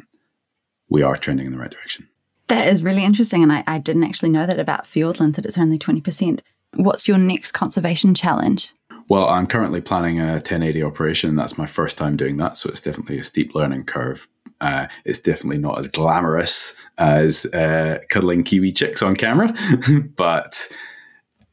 we 0.90 1.04
are 1.04 1.16
trending 1.16 1.46
in 1.46 1.52
the 1.52 1.60
right 1.60 1.70
direction. 1.70 2.10
That 2.48 2.68
is 2.68 2.84
really 2.84 3.06
interesting. 3.06 3.44
And 3.44 3.52
I, 3.52 3.64
I 3.68 3.78
didn't 3.78 4.04
actually 4.04 4.30
know 4.30 4.46
that 4.46 4.60
about 4.60 4.86
Fiordland, 4.86 5.36
that 5.36 5.46
it's 5.46 5.58
only 5.58 5.78
20%. 5.78 6.42
What's 6.76 7.08
your 7.08 7.18
next 7.18 7.52
conservation 7.52 8.14
challenge? 8.14 8.74
Well, 9.10 9.28
I'm 9.28 9.48
currently 9.48 9.82
planning 9.82 10.20
a 10.20 10.34
1080 10.34 10.84
operation. 10.84 11.36
That's 11.36 11.58
my 11.58 11.66
first 11.66 11.98
time 11.98 12.18
doing 12.18 12.38
that. 12.38 12.58
So 12.58 12.70
it's 12.70 12.82
definitely 12.82 13.20
a 13.20 13.24
steep 13.24 13.54
learning 13.54 13.86
curve. 13.86 14.28
Uh, 14.62 14.88
it's 15.06 15.20
definitely 15.20 15.58
not 15.58 15.80
as 15.80 15.88
glamorous 15.88 16.76
as 17.00 17.46
uh, 17.48 17.98
cuddling 18.10 18.44
kiwi 18.44 18.72
chicks 18.72 19.02
on 19.02 19.16
camera, 19.16 19.54
but 20.16 20.72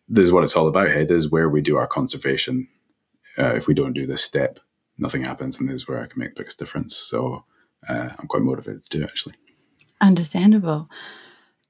this 0.09 0.25
is 0.25 0.33
what 0.33 0.45
it's 0.45 0.55
all 0.55 0.69
about. 0.69 0.89
Hey, 0.89 1.05
this 1.05 1.25
is 1.25 1.31
where 1.31 1.49
we 1.49 1.63
do 1.63 1.77
our 1.77 1.87
conservation. 1.87 2.69
Uh, 3.39 3.55
if 3.55 3.67
we 3.67 3.75
don't 3.75 3.95
do 3.95 4.07
this 4.07 4.23
step, 4.23 4.59
nothing 4.99 5.25
happens, 5.25 5.59
and 5.59 5.69
this 5.69 5.83
is 5.83 5.89
where 5.89 6.03
I 6.03 6.07
can 6.07 6.21
make 6.21 6.35
the 6.35 6.43
biggest 6.43 6.59
difference. 6.59 6.97
So 6.97 7.45
uh, 7.89 8.11
I'm 8.19 8.27
quite 8.29 8.43
motivated 8.43 8.85
to 8.85 8.99
do 8.99 9.05
it, 9.05 9.11
actually. 9.11 9.35
Understandable. 10.01 10.91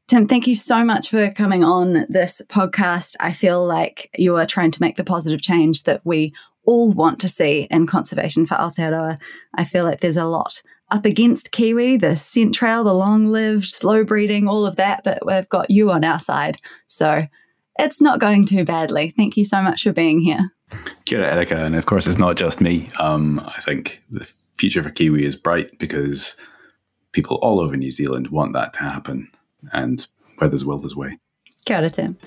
Tim, 0.08 0.26
thank 0.26 0.46
you 0.46 0.54
so 0.54 0.84
much 0.84 1.08
for 1.08 1.30
coming 1.30 1.62
on 1.62 2.06
this 2.08 2.42
podcast. 2.48 3.14
I 3.20 3.32
feel 3.32 3.64
like 3.64 4.10
you 4.18 4.36
are 4.36 4.46
trying 4.46 4.70
to 4.72 4.80
make 4.80 4.96
the 4.96 5.04
positive 5.04 5.42
change 5.42 5.84
that 5.84 6.00
we 6.04 6.32
all 6.64 6.92
want 6.92 7.20
to 7.20 7.28
see 7.28 7.68
in 7.70 7.86
conservation 7.86 8.46
for 8.46 8.54
Aotearoa. 8.56 9.18
I 9.54 9.64
feel 9.64 9.84
like 9.84 10.00
there's 10.00 10.16
a 10.16 10.24
lot 10.24 10.62
up 10.90 11.04
against 11.04 11.52
Kiwi, 11.52 11.96
the 11.96 12.16
scent 12.16 12.54
trail, 12.54 12.84
the 12.84 12.94
long 12.94 13.26
lived, 13.26 13.66
slow 13.66 14.04
breeding, 14.04 14.48
all 14.48 14.64
of 14.64 14.76
that, 14.76 15.02
but 15.04 15.24
we've 15.26 15.48
got 15.48 15.70
you 15.70 15.90
on 15.90 16.04
our 16.04 16.18
side. 16.18 16.58
So 16.86 17.26
it's 17.78 18.00
not 18.00 18.20
going 18.20 18.46
too 18.46 18.64
badly. 18.64 19.12
Thank 19.16 19.36
you 19.36 19.44
so 19.44 19.60
much 19.60 19.82
for 19.82 19.92
being 19.92 20.20
here. 20.20 20.50
Kia 21.04 21.20
ora, 21.20 21.32
Erica. 21.32 21.64
And 21.64 21.76
of 21.76 21.86
course, 21.86 22.06
it's 22.06 22.18
not 22.18 22.36
just 22.36 22.60
me. 22.60 22.90
Um, 22.98 23.40
I 23.46 23.60
think 23.60 24.02
the 24.10 24.30
future 24.56 24.82
for 24.82 24.90
Kiwi 24.90 25.24
is 25.24 25.36
bright 25.36 25.78
because 25.78 26.36
people 27.12 27.36
all 27.36 27.60
over 27.60 27.76
New 27.76 27.90
Zealand 27.90 28.28
want 28.28 28.52
that 28.54 28.72
to 28.74 28.80
happen. 28.80 29.30
And 29.72 30.06
where 30.38 30.48
there's 30.48 30.64
will, 30.64 30.78
there's 30.78 30.96
way. 30.96 31.18
Kia 31.64 31.78
ora, 31.78 31.90
Tim. 31.90 32.18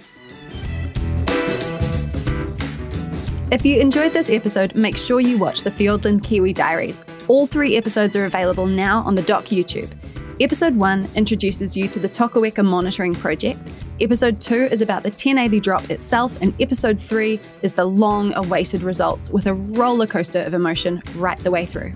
If 3.51 3.65
you 3.65 3.81
enjoyed 3.81 4.13
this 4.13 4.29
episode, 4.29 4.75
make 4.75 4.97
sure 4.97 5.19
you 5.19 5.37
watch 5.37 5.63
the 5.63 5.71
Fiordland 5.71 6.23
Kiwi 6.23 6.53
Diaries. 6.53 7.01
All 7.31 7.47
three 7.47 7.77
episodes 7.77 8.13
are 8.17 8.25
available 8.25 8.65
now 8.65 9.03
on 9.03 9.15
the 9.15 9.21
Doc 9.21 9.45
YouTube. 9.45 9.89
Episode 10.41 10.75
1 10.75 11.11
introduces 11.15 11.77
you 11.77 11.87
to 11.87 11.97
the 11.97 12.09
Tokoeka 12.09 12.61
Monitoring 12.61 13.13
Project. 13.13 13.57
Episode 14.01 14.41
2 14.41 14.63
is 14.65 14.81
about 14.81 15.03
the 15.03 15.11
1080 15.11 15.61
drop 15.61 15.89
itself, 15.89 16.37
and 16.41 16.53
Episode 16.61 16.99
3 16.99 17.39
is 17.61 17.71
the 17.71 17.85
long 17.85 18.33
awaited 18.33 18.83
results 18.83 19.29
with 19.29 19.47
a 19.47 19.53
roller 19.53 20.05
coaster 20.05 20.39
of 20.39 20.53
emotion 20.53 21.01
right 21.15 21.37
the 21.37 21.49
way 21.49 21.65
through. 21.65 21.93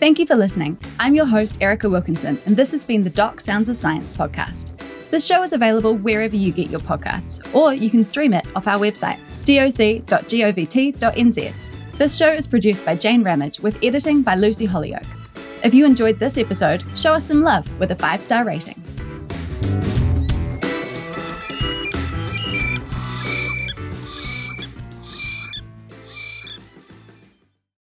Thank 0.00 0.18
you 0.18 0.26
for 0.26 0.34
listening. 0.34 0.76
I'm 0.98 1.14
your 1.14 1.26
host, 1.26 1.58
Erica 1.60 1.88
Wilkinson, 1.88 2.36
and 2.44 2.56
this 2.56 2.72
has 2.72 2.82
been 2.82 3.04
the 3.04 3.10
Doc 3.10 3.40
Sounds 3.40 3.68
of 3.68 3.78
Science 3.78 4.10
podcast. 4.10 4.76
This 5.10 5.24
show 5.24 5.44
is 5.44 5.52
available 5.52 5.94
wherever 5.98 6.34
you 6.34 6.50
get 6.50 6.68
your 6.68 6.80
podcasts, 6.80 7.54
or 7.54 7.74
you 7.74 7.90
can 7.90 8.04
stream 8.04 8.32
it 8.32 8.46
off 8.56 8.66
our 8.66 8.80
website, 8.80 9.20
doc.govt.nz. 9.44 10.08
This 11.98 12.16
show 12.16 12.32
is 12.32 12.46
produced 12.46 12.84
by 12.84 12.96
Jane 12.96 13.22
Ramage 13.22 13.60
with 13.60 13.82
editing 13.84 14.22
by 14.22 14.34
Lucy 14.34 14.66
Hollyoak. 14.66 15.06
If 15.62 15.74
you 15.74 15.84
enjoyed 15.84 16.18
this 16.18 16.38
episode, 16.38 16.82
show 16.96 17.12
us 17.12 17.26
some 17.26 17.42
love 17.42 17.68
with 17.78 17.90
a 17.90 17.96
five 17.96 18.22
star 18.22 18.44
rating. 18.44 18.82